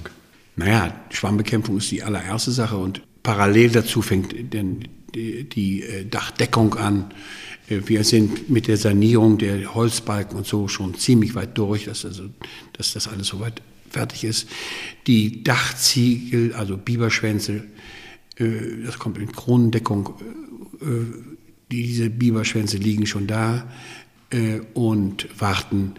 Naja, 0.57 0.93
Schwammbekämpfung 1.11 1.77
ist 1.77 1.91
die 1.91 2.03
allererste 2.03 2.51
Sache 2.51 2.77
und 2.77 3.01
parallel 3.23 3.69
dazu 3.69 4.01
fängt 4.01 4.53
denn 4.53 4.83
die, 5.15 5.81
äh, 5.81 6.05
Dachdeckung 6.05 6.75
an. 6.75 7.11
Äh, 7.69 7.79
wir 7.85 8.03
sind 8.03 8.49
mit 8.49 8.67
der 8.67 8.75
Sanierung 8.75 9.37
der 9.37 9.73
Holzbalken 9.73 10.37
und 10.37 10.45
so 10.45 10.67
schon 10.67 10.95
ziemlich 10.95 11.33
weit 11.33 11.57
durch, 11.57 11.85
dass, 11.85 12.03
also, 12.03 12.23
dass 12.73 12.91
das 12.91 13.07
alles 13.07 13.27
soweit 13.27 13.61
fertig 13.89 14.25
ist. 14.25 14.49
Die 15.07 15.41
Dachziegel, 15.41 16.53
also 16.53 16.77
Biberschwänze, 16.77 17.63
das 18.37 18.97
kommt 18.97 19.17
in 19.17 19.31
Kronendeckung, 19.33 20.15
diese 21.69 22.09
Biberschwänze 22.09 22.77
liegen 22.77 23.05
schon 23.05 23.27
da 23.27 23.69
und 24.73 25.27
warten, 25.39 25.95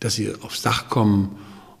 dass 0.00 0.14
sie 0.14 0.32
aufs 0.42 0.62
Dach 0.62 0.88
kommen 0.88 1.36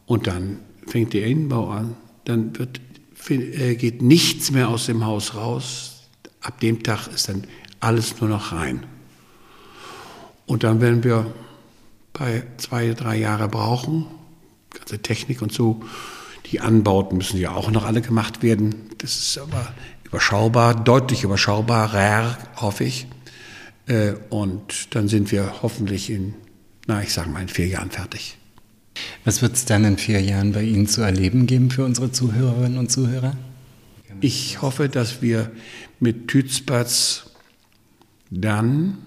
und 0.06 0.26
dann 0.26 0.58
fängt 0.86 1.12
der 1.12 1.26
Innenbau 1.26 1.70
an. 1.70 1.96
Dann 2.24 2.58
wird, 2.58 2.80
äh, 3.28 3.74
geht 3.74 4.02
nichts 4.02 4.50
mehr 4.50 4.68
aus 4.68 4.86
dem 4.86 5.04
Haus 5.04 5.34
raus. 5.34 6.02
Ab 6.40 6.60
dem 6.60 6.82
Tag 6.82 7.08
ist 7.08 7.28
dann 7.28 7.44
alles 7.80 8.20
nur 8.20 8.30
noch 8.30 8.52
rein. 8.52 8.86
Und 10.46 10.64
dann 10.64 10.80
werden 10.80 11.04
wir 11.04 11.32
bei 12.12 12.44
zwei, 12.56 12.94
drei 12.94 13.16
Jahre 13.16 13.48
brauchen, 13.48 14.06
ganze 14.70 15.02
Technik 15.02 15.42
und 15.42 15.52
so. 15.52 15.82
Die 16.46 16.60
Anbauten 16.60 17.18
müssen 17.18 17.38
ja 17.38 17.50
auch 17.50 17.70
noch 17.70 17.84
alle 17.84 18.00
gemacht 18.00 18.42
werden. 18.42 18.90
Das 18.98 19.16
ist 19.16 19.38
aber 19.38 19.74
überschaubar, 20.04 20.74
deutlich 20.74 21.24
überschaubarer, 21.24 22.38
hoffe 22.56 22.84
ich. 22.84 23.08
Äh, 23.86 24.14
und 24.30 24.94
dann 24.94 25.08
sind 25.08 25.32
wir 25.32 25.62
hoffentlich 25.62 26.10
in, 26.10 26.34
na, 26.86 27.02
ich 27.02 27.12
sage 27.12 27.30
mal, 27.30 27.42
in 27.42 27.48
vier 27.48 27.66
Jahren 27.66 27.90
fertig. 27.90 28.36
Was 29.24 29.42
wird 29.42 29.54
es 29.54 29.64
dann 29.64 29.84
in 29.84 29.98
vier 29.98 30.20
Jahren 30.20 30.52
bei 30.52 30.62
Ihnen 30.62 30.86
zu 30.86 31.02
erleben 31.02 31.46
geben 31.46 31.70
für 31.70 31.84
unsere 31.84 32.12
Zuhörerinnen 32.12 32.78
und 32.78 32.90
Zuhörer? 32.90 33.36
Ich 34.20 34.62
hoffe, 34.62 34.88
dass 34.88 35.20
wir 35.20 35.50
mit 36.00 36.28
Tützbatz 36.28 37.30
dann 38.30 38.98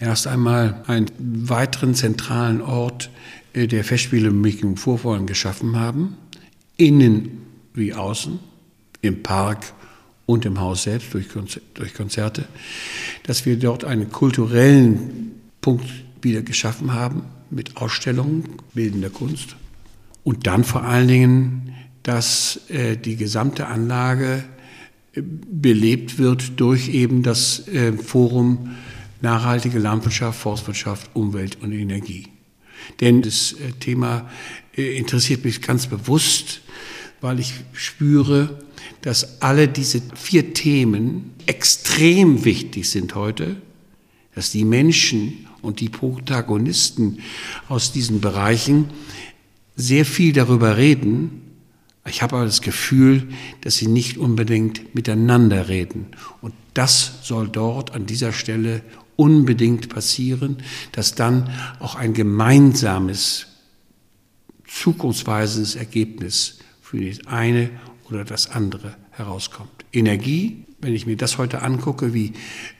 erst 0.00 0.26
einmal 0.26 0.82
einen 0.86 1.10
weiteren 1.18 1.94
zentralen 1.94 2.60
Ort 2.60 3.10
äh, 3.52 3.66
der 3.66 3.84
Festspiele 3.84 4.30
mit 4.30 4.78
Vorfallen 4.78 5.26
geschaffen 5.26 5.76
haben, 5.76 6.16
innen 6.76 7.42
wie 7.74 7.94
außen, 7.94 8.40
im 9.02 9.22
Park 9.22 9.72
und 10.30 10.44
im 10.44 10.60
Haus 10.60 10.84
selbst 10.84 11.12
durch, 11.12 11.94
Konzerte, 11.94 12.44
dass 13.24 13.46
wir 13.46 13.58
dort 13.58 13.84
einen 13.84 14.12
kulturellen 14.12 15.32
Punkt 15.60 15.86
wieder 16.22 16.42
geschaffen 16.42 16.94
haben 16.94 17.22
mit 17.50 17.76
Ausstellungen, 17.76 18.44
bildender 18.72 19.10
Kunst 19.10 19.56
und 20.22 20.46
dann 20.46 20.62
vor 20.62 20.84
allen 20.84 21.08
Dingen, 21.08 21.74
dass 22.04 22.60
äh, 22.68 22.96
die 22.96 23.16
gesamte 23.16 23.66
Anlage 23.66 24.44
äh, 25.14 25.22
belebt 25.22 26.18
wird 26.18 26.60
durch 26.60 26.88
eben 26.90 27.24
das 27.24 27.66
äh, 27.66 27.92
Forum 27.92 28.76
nachhaltige 29.20 29.80
Landwirtschaft, 29.80 30.38
Forstwirtschaft, 30.38 31.10
Umwelt 31.12 31.58
und 31.60 31.72
Energie. 31.72 32.28
Denn 33.00 33.20
das 33.20 33.52
äh, 33.54 33.72
Thema 33.80 34.30
äh, 34.76 34.96
interessiert 34.96 35.44
mich 35.44 35.60
ganz 35.60 35.88
bewusst, 35.88 36.60
weil 37.20 37.40
ich 37.40 37.52
spüre, 37.72 38.60
dass 39.02 39.40
alle 39.42 39.68
diese 39.68 40.02
vier 40.14 40.52
Themen 40.54 41.32
extrem 41.46 42.44
wichtig 42.44 42.88
sind 42.90 43.14
heute, 43.14 43.56
dass 44.34 44.50
die 44.50 44.64
Menschen 44.64 45.46
und 45.62 45.80
die 45.80 45.88
Protagonisten 45.88 47.18
aus 47.68 47.92
diesen 47.92 48.20
Bereichen 48.20 48.90
sehr 49.76 50.04
viel 50.04 50.32
darüber 50.32 50.76
reden. 50.76 51.42
Ich 52.06 52.22
habe 52.22 52.36
aber 52.36 52.44
das 52.44 52.62
Gefühl, 52.62 53.28
dass 53.62 53.76
sie 53.76 53.88
nicht 53.88 54.18
unbedingt 54.18 54.94
miteinander 54.94 55.68
reden. 55.68 56.06
Und 56.40 56.54
das 56.74 57.18
soll 57.22 57.48
dort 57.48 57.92
an 57.94 58.06
dieser 58.06 58.32
Stelle 58.32 58.82
unbedingt 59.16 59.90
passieren, 59.90 60.58
dass 60.92 61.14
dann 61.14 61.50
auch 61.78 61.94
ein 61.94 62.14
gemeinsames, 62.14 63.46
zukunftsweisendes 64.66 65.76
Ergebnis 65.76 66.58
für 66.80 67.04
das 67.04 67.26
eine 67.26 67.70
oder 68.10 68.24
das 68.24 68.50
andere 68.50 68.96
herauskommt. 69.10 69.70
Energie, 69.92 70.64
wenn 70.80 70.94
ich 70.94 71.06
mir 71.06 71.16
das 71.16 71.38
heute 71.38 71.62
angucke, 71.62 72.14
wie 72.14 72.32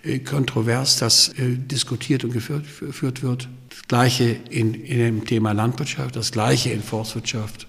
äh, 0.03 0.19
kontrovers 0.21 0.99
das 0.99 1.29
äh, 1.31 1.57
diskutiert 1.57 2.25
und 2.25 2.33
geführt, 2.33 3.23
wird, 3.23 3.49
das 3.69 3.83
Gleiche 3.89 4.37
in, 4.51 4.75
in 4.75 4.99
dem 4.99 5.25
Thema 5.25 5.53
Landwirtschaft, 5.53 6.17
das 6.17 6.33
Gleiche 6.33 6.71
in 6.71 6.83
Forstwirtschaft 6.83 7.67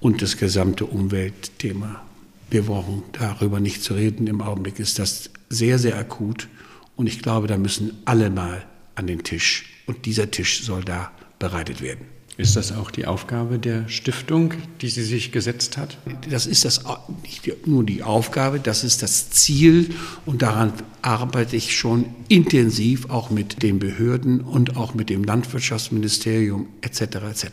und 0.00 0.20
das 0.20 0.36
gesamte 0.36 0.84
Umweltthema. 0.84 2.02
Wir 2.50 2.62
brauchen 2.62 3.02
darüber 3.12 3.60
nicht 3.60 3.82
zu 3.82 3.94
reden. 3.94 4.26
Im 4.26 4.42
Augenblick 4.42 4.78
ist 4.78 4.98
das 4.98 5.30
sehr, 5.48 5.78
sehr 5.78 5.96
akut. 5.96 6.48
Und 6.96 7.06
ich 7.06 7.22
glaube, 7.22 7.46
da 7.46 7.56
müssen 7.56 8.02
alle 8.04 8.28
mal 8.28 8.66
an 8.94 9.06
den 9.06 9.22
Tisch. 9.22 9.72
Und 9.86 10.04
dieser 10.04 10.30
Tisch 10.30 10.62
soll 10.62 10.84
da 10.84 11.10
bereitet 11.38 11.80
werden. 11.80 12.06
Ist 12.42 12.56
das 12.56 12.72
auch 12.72 12.90
die 12.90 13.06
Aufgabe 13.06 13.60
der 13.60 13.88
Stiftung, 13.88 14.54
die 14.80 14.88
sie 14.88 15.04
sich 15.04 15.30
gesetzt 15.30 15.76
hat? 15.76 15.96
Das 16.28 16.46
ist 16.46 16.64
das, 16.64 16.82
nicht 17.22 17.68
nur 17.68 17.84
die 17.84 18.02
Aufgabe, 18.02 18.58
das 18.58 18.82
ist 18.82 19.00
das 19.00 19.30
Ziel 19.30 19.94
und 20.26 20.42
daran 20.42 20.72
arbeite 21.02 21.54
ich 21.54 21.76
schon 21.76 22.06
intensiv, 22.26 23.08
auch 23.10 23.30
mit 23.30 23.62
den 23.62 23.78
Behörden 23.78 24.40
und 24.40 24.76
auch 24.76 24.92
mit 24.92 25.08
dem 25.08 25.22
Landwirtschaftsministerium 25.22 26.66
etc. 26.80 27.00
etc. 27.00 27.46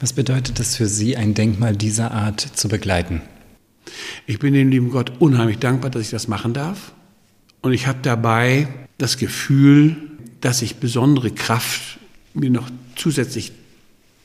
Was 0.00 0.14
bedeutet 0.14 0.58
es 0.60 0.76
für 0.76 0.86
Sie, 0.86 1.14
ein 1.14 1.34
Denkmal 1.34 1.76
dieser 1.76 2.12
Art 2.12 2.40
zu 2.40 2.68
begleiten? 2.68 3.20
Ich 4.26 4.38
bin 4.38 4.54
dem 4.54 4.70
lieben 4.70 4.88
Gott 4.88 5.12
unheimlich 5.18 5.58
dankbar, 5.58 5.90
dass 5.90 6.00
ich 6.00 6.10
das 6.10 6.26
machen 6.26 6.54
darf. 6.54 6.94
Und 7.60 7.74
ich 7.74 7.86
habe 7.86 7.98
dabei 8.00 8.66
das 8.96 9.18
Gefühl, 9.18 9.94
dass 10.40 10.62
ich 10.62 10.76
besondere 10.76 11.30
Kraft 11.32 11.98
mir 12.32 12.48
noch 12.48 12.70
zusätzlich 12.96 13.52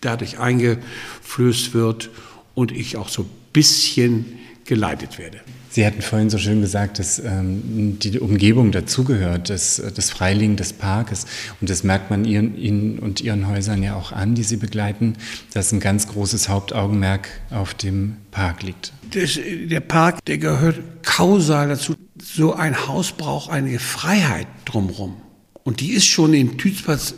dadurch 0.02 0.40
eingeflößt 0.40 1.74
wird 1.74 2.10
und 2.54 2.72
ich 2.72 2.98
auch 2.98 3.10
so 3.10 3.24
ein 3.24 3.30
bisschen 3.54 4.26
geleitet 4.66 5.18
werde. 5.18 5.40
Sie 5.70 5.86
hatten 5.86 6.02
vorhin 6.02 6.30
so 6.30 6.38
schön 6.38 6.62
gesagt, 6.62 6.98
dass 6.98 7.20
ähm, 7.20 8.00
die 8.00 8.20
Umgebung 8.20 8.72
dazugehört, 8.72 9.50
das, 9.50 9.82
das 9.94 10.10
Freiliegen 10.10 10.56
des 10.56 10.74
Parkes. 10.74 11.26
Und 11.62 11.70
das 11.70 11.84
merkt 11.84 12.10
man 12.10 12.26
ihren, 12.26 12.58
Ihnen 12.58 13.00
und 13.00 13.22
Ihren 13.22 13.48
Häusern 13.48 13.84
ja 13.84 13.96
auch 13.96 14.12
an, 14.12 14.34
die 14.34 14.44
Sie 14.44 14.58
begleiten, 14.58 15.14
dass 15.54 15.72
ein 15.72 15.80
ganz 15.80 16.08
großes 16.08 16.50
Hauptaugenmerk 16.50 17.30
auf 17.52 17.76
dem 17.76 18.18
Park 18.32 18.64
liegt. 18.64 18.92
Das, 19.14 19.40
der 19.46 19.82
Park, 19.82 20.26
der 20.26 20.40
gehört 20.40 20.80
kausal 21.04 21.70
dazu 21.70 21.96
so 22.20 22.54
ein 22.54 22.88
Haus 22.88 23.12
braucht 23.12 23.52
eine 23.52 23.80
Freiheit 23.80 24.48
drumherum. 24.66 25.18
Und 25.64 25.80
die 25.82 25.92
ist 25.92 26.06
schon 26.06 26.34
in 26.34 26.58
Tützpatz 26.58 27.14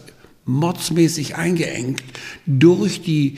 mordsmäßig 0.49 1.35
eingeengt 1.35 2.03
durch 2.45 3.01
die 3.01 3.35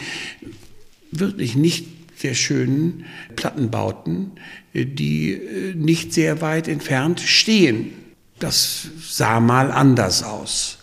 wirklich 1.12 1.56
nicht 1.56 1.86
sehr 2.16 2.36
schönen 2.36 3.06
Plattenbauten, 3.36 4.32
die 4.74 5.34
äh, 5.34 5.74
nicht 5.76 6.14
sehr 6.14 6.42
weit 6.42 6.68
entfernt 6.68 7.20
stehen. 7.20 7.94
Das 8.40 8.88
sah 9.02 9.40
mal 9.40 9.72
anders 9.72 10.24
aus. 10.24 10.78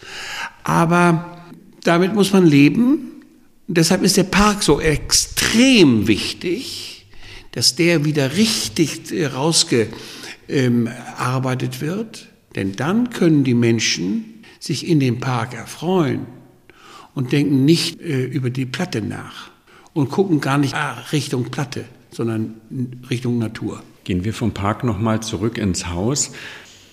Aber 0.65 1.45
damit 1.85 2.15
muss 2.15 2.33
man 2.33 2.45
leben. 2.45 3.23
Deshalb 3.69 4.03
ist 4.03 4.17
der 4.17 4.25
Park 4.25 4.63
so 4.63 4.81
extrem 4.81 6.09
wichtig, 6.09 7.07
dass 7.53 7.77
der 7.77 8.05
wieder 8.05 8.37
richtig 8.37 9.13
äh, 9.13 9.27
rausge 9.27 9.89
erarbeitet 10.51 11.83
wird, 11.83 12.29
denn 12.57 12.73
dann 12.73 13.11
können 13.11 13.45
die 13.45 13.53
Menschen 13.53 14.28
sich 14.59 14.87
in 14.87 15.01
dem 15.01 15.21
Park 15.21 15.55
erfreuen 15.55 16.27
und 17.15 17.33
denken 17.33 17.65
nicht 17.65 18.01
äh, 18.01 18.25
über 18.25 18.51
die 18.51 18.67
Platte 18.67 19.03
nach 19.03 19.51
und 19.93 20.11
gucken 20.11 20.41
gar 20.41 20.59
nicht 20.59 20.75
ah, 20.75 21.05
Richtung 21.13 21.51
Platte, 21.51 21.85
sondern 22.11 22.55
Richtung 23.11 23.39
Natur. 23.39 23.83
Gehen 24.05 24.25
wir 24.25 24.33
vom 24.33 24.53
Park 24.53 24.85
nochmal 24.85 25.21
zurück 25.21 25.59
ins 25.59 25.89
Haus. 25.89 26.33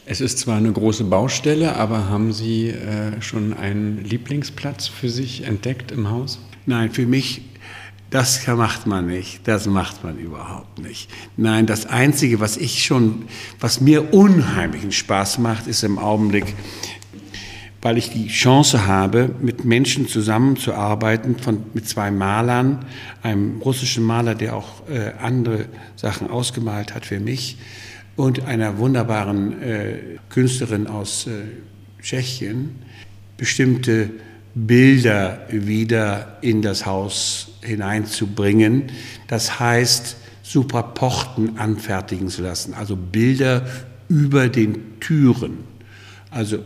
Es 0.06 0.22
ist 0.22 0.40
zwar 0.40 0.58
eine 0.58 0.72
große 0.72 1.04
Baustelle, 1.06 1.76
aber 1.76 2.10
haben 2.10 2.34
Sie 2.34 2.70
äh, 2.70 3.22
schon 3.22 3.54
einen 3.54 4.04
Lieblingsplatz 4.04 4.88
für 4.88 5.10
sich 5.10 5.44
entdeckt 5.44 5.92
im 5.92 6.10
Haus? 6.10 6.40
Nein, 6.66 6.92
für 6.92 7.06
mich 7.06 7.42
das 8.12 8.48
macht 8.48 8.88
man 8.88 9.08
nicht, 9.08 9.48
das 9.48 9.66
macht 9.66 10.04
man 10.04 10.18
überhaupt 10.18 10.80
nicht. 10.80 11.10
Nein, 11.38 11.66
das 11.66 11.86
Einzige, 11.86 12.40
was 12.40 12.56
ich 12.56 12.86
schon, 12.86 13.26
was 13.60 13.82
mir 13.82 14.14
unheimlichen 14.14 14.92
Spaß 14.92 15.40
macht, 15.40 15.68
ist 15.68 15.84
im 15.84 15.98
Augenblick, 15.98 16.46
weil 17.86 18.00
ich 18.00 18.10
die 18.10 18.30
Chance 18.30 18.88
habe, 18.88 19.30
mit 19.44 19.64
Menschen 19.64 20.08
zusammenzuarbeiten, 20.08 21.38
von, 21.38 21.66
mit 21.76 21.88
zwei 21.88 22.10
Malern, 22.10 22.84
einem 23.22 23.62
russischen 23.62 24.04
Maler, 24.04 24.34
der 24.34 24.56
auch 24.56 24.90
äh, 24.90 25.12
andere 25.22 25.66
Sachen 25.96 26.32
ausgemalt 26.32 26.96
hat 26.96 27.06
für 27.06 27.20
mich, 27.20 27.60
und 28.16 28.44
einer 28.44 28.80
wunderbaren 28.80 29.62
äh, 29.62 29.98
Künstlerin 30.32 30.88
aus 30.88 31.28
äh, 31.28 31.44
Tschechien, 32.02 32.72
bestimmte 33.38 34.10
Bilder 34.56 35.42
wieder 35.52 36.40
in 36.42 36.64
das 36.64 36.88
Haus 36.88 37.50
hineinzubringen. 37.62 38.86
Das 39.28 39.60
heißt, 39.60 40.18
Supraporten 40.42 41.60
anfertigen 41.60 42.30
zu 42.30 42.42
lassen, 42.42 42.74
also 42.74 42.96
Bilder 42.96 43.68
über 44.10 44.50
den 44.50 45.00
Türen, 45.00 45.60
also 46.32 46.58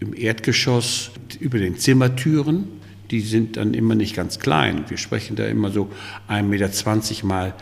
im 0.00 0.14
Erdgeschoss 0.14 1.10
über 1.40 1.58
den 1.58 1.78
Zimmertüren. 1.78 2.64
Die 3.10 3.20
sind 3.20 3.56
dann 3.56 3.74
immer 3.74 3.94
nicht 3.94 4.16
ganz 4.16 4.38
klein. 4.38 4.84
Wir 4.88 4.96
sprechen 4.96 5.36
da 5.36 5.46
immer 5.46 5.70
so 5.70 5.90
1,20 6.28 6.42
Meter 6.42 7.26
mal, 7.26 7.54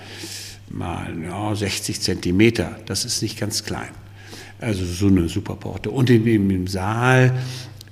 mal 0.71 1.23
ja, 1.23 1.55
60 1.55 2.01
Zentimeter. 2.01 2.79
Das 2.87 3.05
ist 3.05 3.23
nicht 3.23 3.39
ganz 3.39 3.65
klein. 3.65 3.91
Also 4.61 4.85
so 4.85 5.09
eine 5.09 5.29
Superporte. 5.29 5.91
Und 5.91 6.09
in, 6.09 6.27
im 6.27 6.67
Saal 6.67 7.39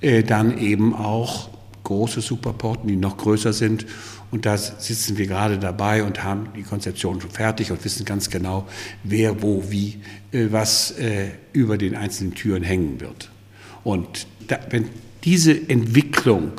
äh, 0.01 0.23
dann 0.23 0.57
eben 0.57 0.95
auch 0.95 1.49
große 1.83 2.21
Superporten, 2.21 2.87
die 2.87 2.95
noch 2.95 3.17
größer 3.17 3.53
sind. 3.53 3.85
Und 4.31 4.45
da 4.47 4.57
sitzen 4.57 5.17
wir 5.17 5.27
gerade 5.27 5.59
dabei 5.59 6.03
und 6.03 6.23
haben 6.23 6.47
die 6.55 6.63
Konzeption 6.63 7.21
schon 7.21 7.29
fertig 7.29 7.71
und 7.71 7.85
wissen 7.85 8.05
ganz 8.05 8.29
genau, 8.29 8.67
wer, 9.03 9.43
wo, 9.43 9.63
wie, 9.69 9.99
äh, 10.31 10.47
was 10.49 10.91
äh, 10.91 11.29
über 11.51 11.77
den 11.77 11.95
einzelnen 11.95 12.33
Türen 12.33 12.63
hängen 12.63 12.99
wird. 12.99 13.29
Und 13.83 14.27
da, 14.47 14.59
wenn 14.69 14.89
diese 15.23 15.53
Entwicklung, 15.69 16.51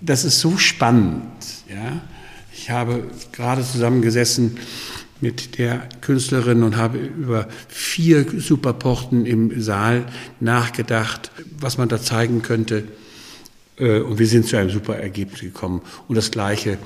das 0.00 0.24
ist 0.24 0.40
so 0.40 0.56
spannend. 0.56 1.22
Ja? 1.68 2.00
Ich 2.52 2.70
habe 2.70 3.04
gerade 3.32 3.62
zusammengesessen 3.62 4.58
mit 5.20 5.58
der 5.58 5.88
Künstlerin 6.00 6.62
und 6.62 6.76
habe 6.76 6.98
über 6.98 7.48
vier 7.68 8.26
Superporten 8.38 9.24
im 9.24 9.60
Saal 9.62 10.06
nachgedacht, 10.40 11.30
was 11.58 11.78
man 11.78 11.88
da 11.88 12.00
zeigen 12.00 12.42
könnte. 12.42 12.84
Äh, 13.78 14.00
und 14.00 14.18
wir 14.18 14.26
sind 14.26 14.46
zu 14.46 14.56
einem 14.56 14.70
super 14.70 14.96
Ergebnis 14.96 15.40
gekommen. 15.40 15.80
Und 16.08 16.16
das 16.16 16.30
Gleiche 16.30 16.78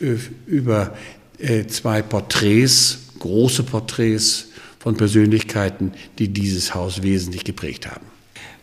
äh, 0.00 0.14
über 0.46 0.96
äh, 1.38 1.66
zwei 1.66 2.02
Porträts, 2.02 2.98
große 3.18 3.64
Porträts 3.64 4.48
von 4.78 4.96
Persönlichkeiten, 4.96 5.92
die 6.18 6.28
dieses 6.28 6.74
Haus 6.74 7.02
wesentlich 7.02 7.44
geprägt 7.44 7.90
haben. 7.90 8.11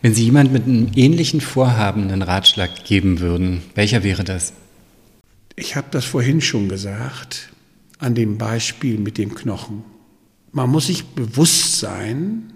Wenn 0.02 0.14
Sie 0.14 0.24
jemand 0.24 0.52
mit 0.52 0.64
einem 0.64 0.90
ähnlichen 0.94 1.40
Vorhaben 1.40 2.04
einen 2.04 2.22
Ratschlag 2.22 2.84
geben 2.84 3.20
würden, 3.20 3.62
welcher 3.74 4.02
wäre 4.02 4.24
das? 4.24 4.54
Ich 5.56 5.76
habe 5.76 5.88
das 5.90 6.06
vorhin 6.06 6.40
schon 6.40 6.68
gesagt, 6.68 7.50
an 7.98 8.14
dem 8.14 8.38
Beispiel 8.38 8.98
mit 8.98 9.18
dem 9.18 9.34
Knochen. 9.34 9.84
Man 10.52 10.70
muss 10.70 10.86
sich 10.86 11.04
bewusst 11.04 11.78
sein, 11.78 12.50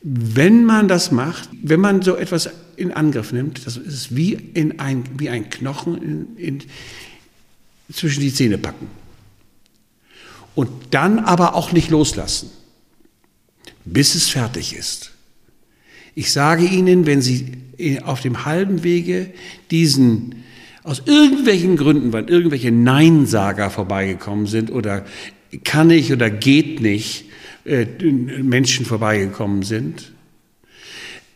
wenn 0.00 0.64
man 0.64 0.86
das 0.86 1.10
macht, 1.10 1.48
wenn 1.62 1.80
man 1.80 2.02
so 2.02 2.14
etwas 2.14 2.50
in 2.76 2.92
Angriff 2.92 3.32
nimmt, 3.32 3.66
das 3.66 3.76
ist 3.76 4.14
wie, 4.14 4.34
in 4.34 4.78
ein, 4.78 5.04
wie 5.18 5.28
ein 5.28 5.50
Knochen 5.50 6.00
in, 6.00 6.36
in, 6.36 6.62
zwischen 7.92 8.20
die 8.20 8.32
Zähne 8.32 8.58
packen. 8.58 8.86
Und 10.54 10.68
dann 10.90 11.18
aber 11.18 11.54
auch 11.54 11.72
nicht 11.72 11.90
loslassen, 11.90 12.50
bis 13.84 14.14
es 14.14 14.28
fertig 14.28 14.76
ist. 14.76 15.13
Ich 16.14 16.30
sage 16.32 16.64
Ihnen, 16.64 17.06
wenn 17.06 17.22
Sie 17.22 17.46
auf 18.04 18.20
dem 18.20 18.44
halben 18.44 18.84
Wege 18.84 19.30
diesen 19.70 20.44
aus 20.84 21.02
irgendwelchen 21.06 21.76
Gründen, 21.76 22.12
weil 22.12 22.28
irgendwelche 22.28 22.70
Neinsager 22.70 23.70
vorbeigekommen 23.70 24.46
sind 24.46 24.70
oder 24.70 25.04
kann 25.64 25.90
ich 25.90 26.12
oder 26.12 26.28
geht 26.28 26.80
nicht, 26.80 27.24
äh, 27.64 27.86
Menschen 28.42 28.84
vorbeigekommen 28.84 29.62
sind, 29.62 30.12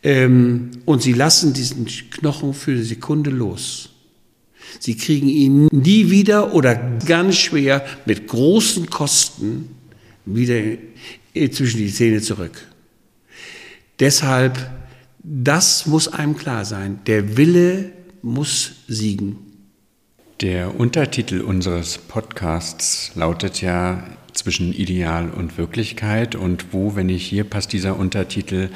ähm, 0.03 0.71
und 0.85 1.03
sie 1.03 1.13
lassen 1.13 1.55
diesen 1.55 1.87
Knochen 1.87 2.55
für 2.55 2.73
eine 2.73 2.85
Sekunde 2.85 3.31
los. 3.31 3.91
Sie 4.79 4.97
kriegen 4.97 5.29
ihn 5.29 5.69
nie 5.73 6.11
wieder 6.11 6.55
oder 6.55 6.77
ganz 7.07 7.37
schwer 7.37 7.85
mit 8.07 8.29
großen 8.29 8.89
Kosten 8.91 9.71
wieder 10.25 10.61
zwischen 11.51 11.79
die 11.79 11.93
Zähne 11.93 12.21
zurück. 12.21 12.68
Deshalb, 14.01 14.71
das 15.23 15.87
muss 15.87 16.09
einem 16.09 16.37
klar 16.37 16.65
sein. 16.65 17.01
Der 17.07 17.37
Wille 17.37 17.93
muss 18.23 18.73
siegen. 18.87 19.37
Der 20.41 20.79
Untertitel 20.79 21.41
unseres 21.41 21.99
Podcasts 21.99 23.11
lautet 23.17 23.61
ja 23.61 24.05
zwischen 24.35 24.73
Ideal 24.73 25.31
und 25.31 25.59
Wirklichkeit. 25.59 26.37
Und 26.37 26.73
wo, 26.73 26.95
wenn 26.95 27.07
nicht 27.07 27.27
hier, 27.27 27.43
passt 27.43 27.73
dieser 27.73 27.99
Untertitel 27.99 28.71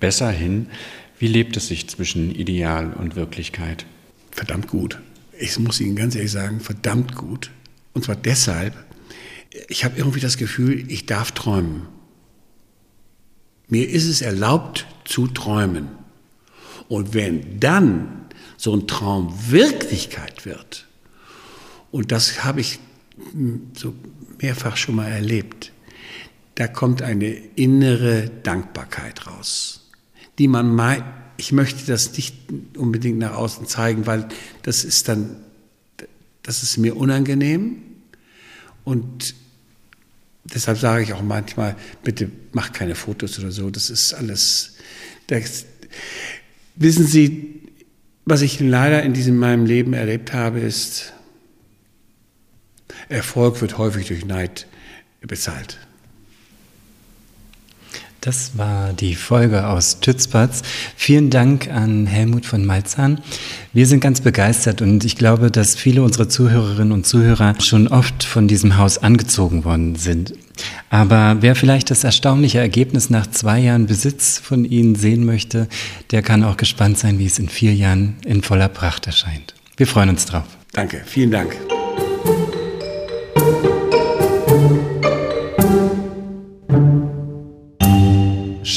besser 0.00 0.30
hin? 0.30 0.66
Wie 1.18 1.28
lebt 1.28 1.56
es 1.56 1.68
sich 1.68 1.88
zwischen 1.88 2.34
Ideal 2.34 2.92
und 2.92 3.16
Wirklichkeit? 3.16 3.86
Verdammt 4.30 4.68
gut. 4.68 5.00
Ich 5.40 5.58
muss 5.58 5.80
Ihnen 5.80 5.96
ganz 5.96 6.14
ehrlich 6.14 6.32
sagen, 6.32 6.60
verdammt 6.60 7.14
gut. 7.14 7.50
Und 7.94 8.04
zwar 8.04 8.16
deshalb, 8.16 8.74
ich 9.68 9.84
habe 9.84 9.96
irgendwie 9.96 10.20
das 10.20 10.36
Gefühl, 10.36 10.84
ich 10.90 11.06
darf 11.06 11.32
träumen. 11.32 11.86
Mir 13.68 13.88
ist 13.88 14.06
es 14.06 14.22
erlaubt 14.22 14.86
zu 15.04 15.26
träumen. 15.26 15.88
Und 16.88 17.14
wenn 17.14 17.60
dann 17.60 18.26
so 18.56 18.74
ein 18.74 18.86
Traum 18.86 19.32
Wirklichkeit 19.48 20.46
wird, 20.46 20.86
und 21.90 22.12
das 22.12 22.44
habe 22.44 22.60
ich 22.60 22.78
hm, 23.32 23.70
so 23.74 23.94
mehrfach 24.40 24.76
schon 24.76 24.96
mal 24.96 25.08
erlebt, 25.08 25.72
da 26.54 26.66
kommt 26.66 27.02
eine 27.02 27.28
innere 27.28 28.30
Dankbarkeit 28.42 29.26
raus, 29.26 29.88
die 30.38 30.48
man 30.48 30.74
meint, 30.74 31.04
ich 31.36 31.52
möchte 31.52 31.86
das 31.86 32.16
nicht 32.16 32.34
unbedingt 32.76 33.18
nach 33.18 33.34
außen 33.34 33.66
zeigen, 33.66 34.06
weil 34.06 34.28
das 34.62 34.84
ist 34.84 35.08
dann, 35.08 35.36
das 36.42 36.64
ist 36.64 36.78
mir 36.78 36.96
unangenehm 36.96 37.76
und 38.84 39.34
deshalb 40.54 40.78
sage 40.78 41.02
ich 41.02 41.12
auch 41.12 41.22
manchmal, 41.22 41.76
bitte 42.02 42.30
mach 42.52 42.72
keine 42.72 42.94
Fotos 42.94 43.38
oder 43.38 43.50
so. 43.50 43.70
Das 43.70 43.90
ist 43.90 44.14
alles. 44.14 44.76
Das, 45.26 45.66
wissen 46.76 47.06
Sie, 47.06 47.62
was 48.24 48.42
ich 48.42 48.60
leider 48.60 49.02
in 49.02 49.14
diesem 49.14 49.38
meinem 49.38 49.66
Leben 49.66 49.92
erlebt 49.92 50.32
habe, 50.32 50.60
ist, 50.60 51.12
Erfolg 53.08 53.60
wird 53.60 53.78
häufig 53.78 54.06
durch 54.08 54.24
Neid 54.24 54.66
bezahlt. 55.22 55.78
Das 58.20 58.58
war 58.58 58.92
die 58.92 59.14
Folge 59.14 59.66
aus 59.68 60.00
Tützpatz. 60.00 60.62
Vielen 60.96 61.30
Dank 61.30 61.70
an 61.70 62.06
Helmut 62.06 62.46
von 62.46 62.66
Malzahn. 62.66 63.20
Wir 63.72 63.86
sind 63.86 64.00
ganz 64.00 64.20
begeistert 64.20 64.82
und 64.82 65.04
ich 65.04 65.16
glaube, 65.16 65.52
dass 65.52 65.76
viele 65.76 66.02
unserer 66.02 66.28
Zuhörerinnen 66.28 66.92
und 66.92 67.06
Zuhörer 67.06 67.54
schon 67.60 67.86
oft 67.86 68.24
von 68.24 68.48
diesem 68.48 68.76
Haus 68.76 68.98
angezogen 68.98 69.64
worden 69.64 69.94
sind. 69.94 70.34
Aber 70.90 71.36
wer 71.40 71.54
vielleicht 71.54 71.92
das 71.92 72.02
erstaunliche 72.02 72.58
Ergebnis 72.58 73.08
nach 73.08 73.28
zwei 73.28 73.60
Jahren 73.60 73.86
Besitz 73.86 74.38
von 74.38 74.64
Ihnen 74.64 74.96
sehen 74.96 75.24
möchte, 75.24 75.68
der 76.10 76.22
kann 76.22 76.42
auch 76.42 76.56
gespannt 76.56 76.98
sein, 76.98 77.20
wie 77.20 77.26
es 77.26 77.38
in 77.38 77.48
vier 77.48 77.74
Jahren 77.74 78.16
in 78.24 78.42
voller 78.42 78.68
Pracht 78.68 79.06
erscheint. 79.06 79.54
Wir 79.76 79.86
freuen 79.86 80.08
uns 80.08 80.26
drauf. 80.26 80.44
Danke, 80.72 81.02
vielen 81.06 81.30
Dank. 81.30 81.56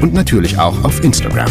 und 0.00 0.14
natürlich 0.14 0.58
auch 0.58 0.84
auf 0.84 1.02
Instagram. 1.02 1.48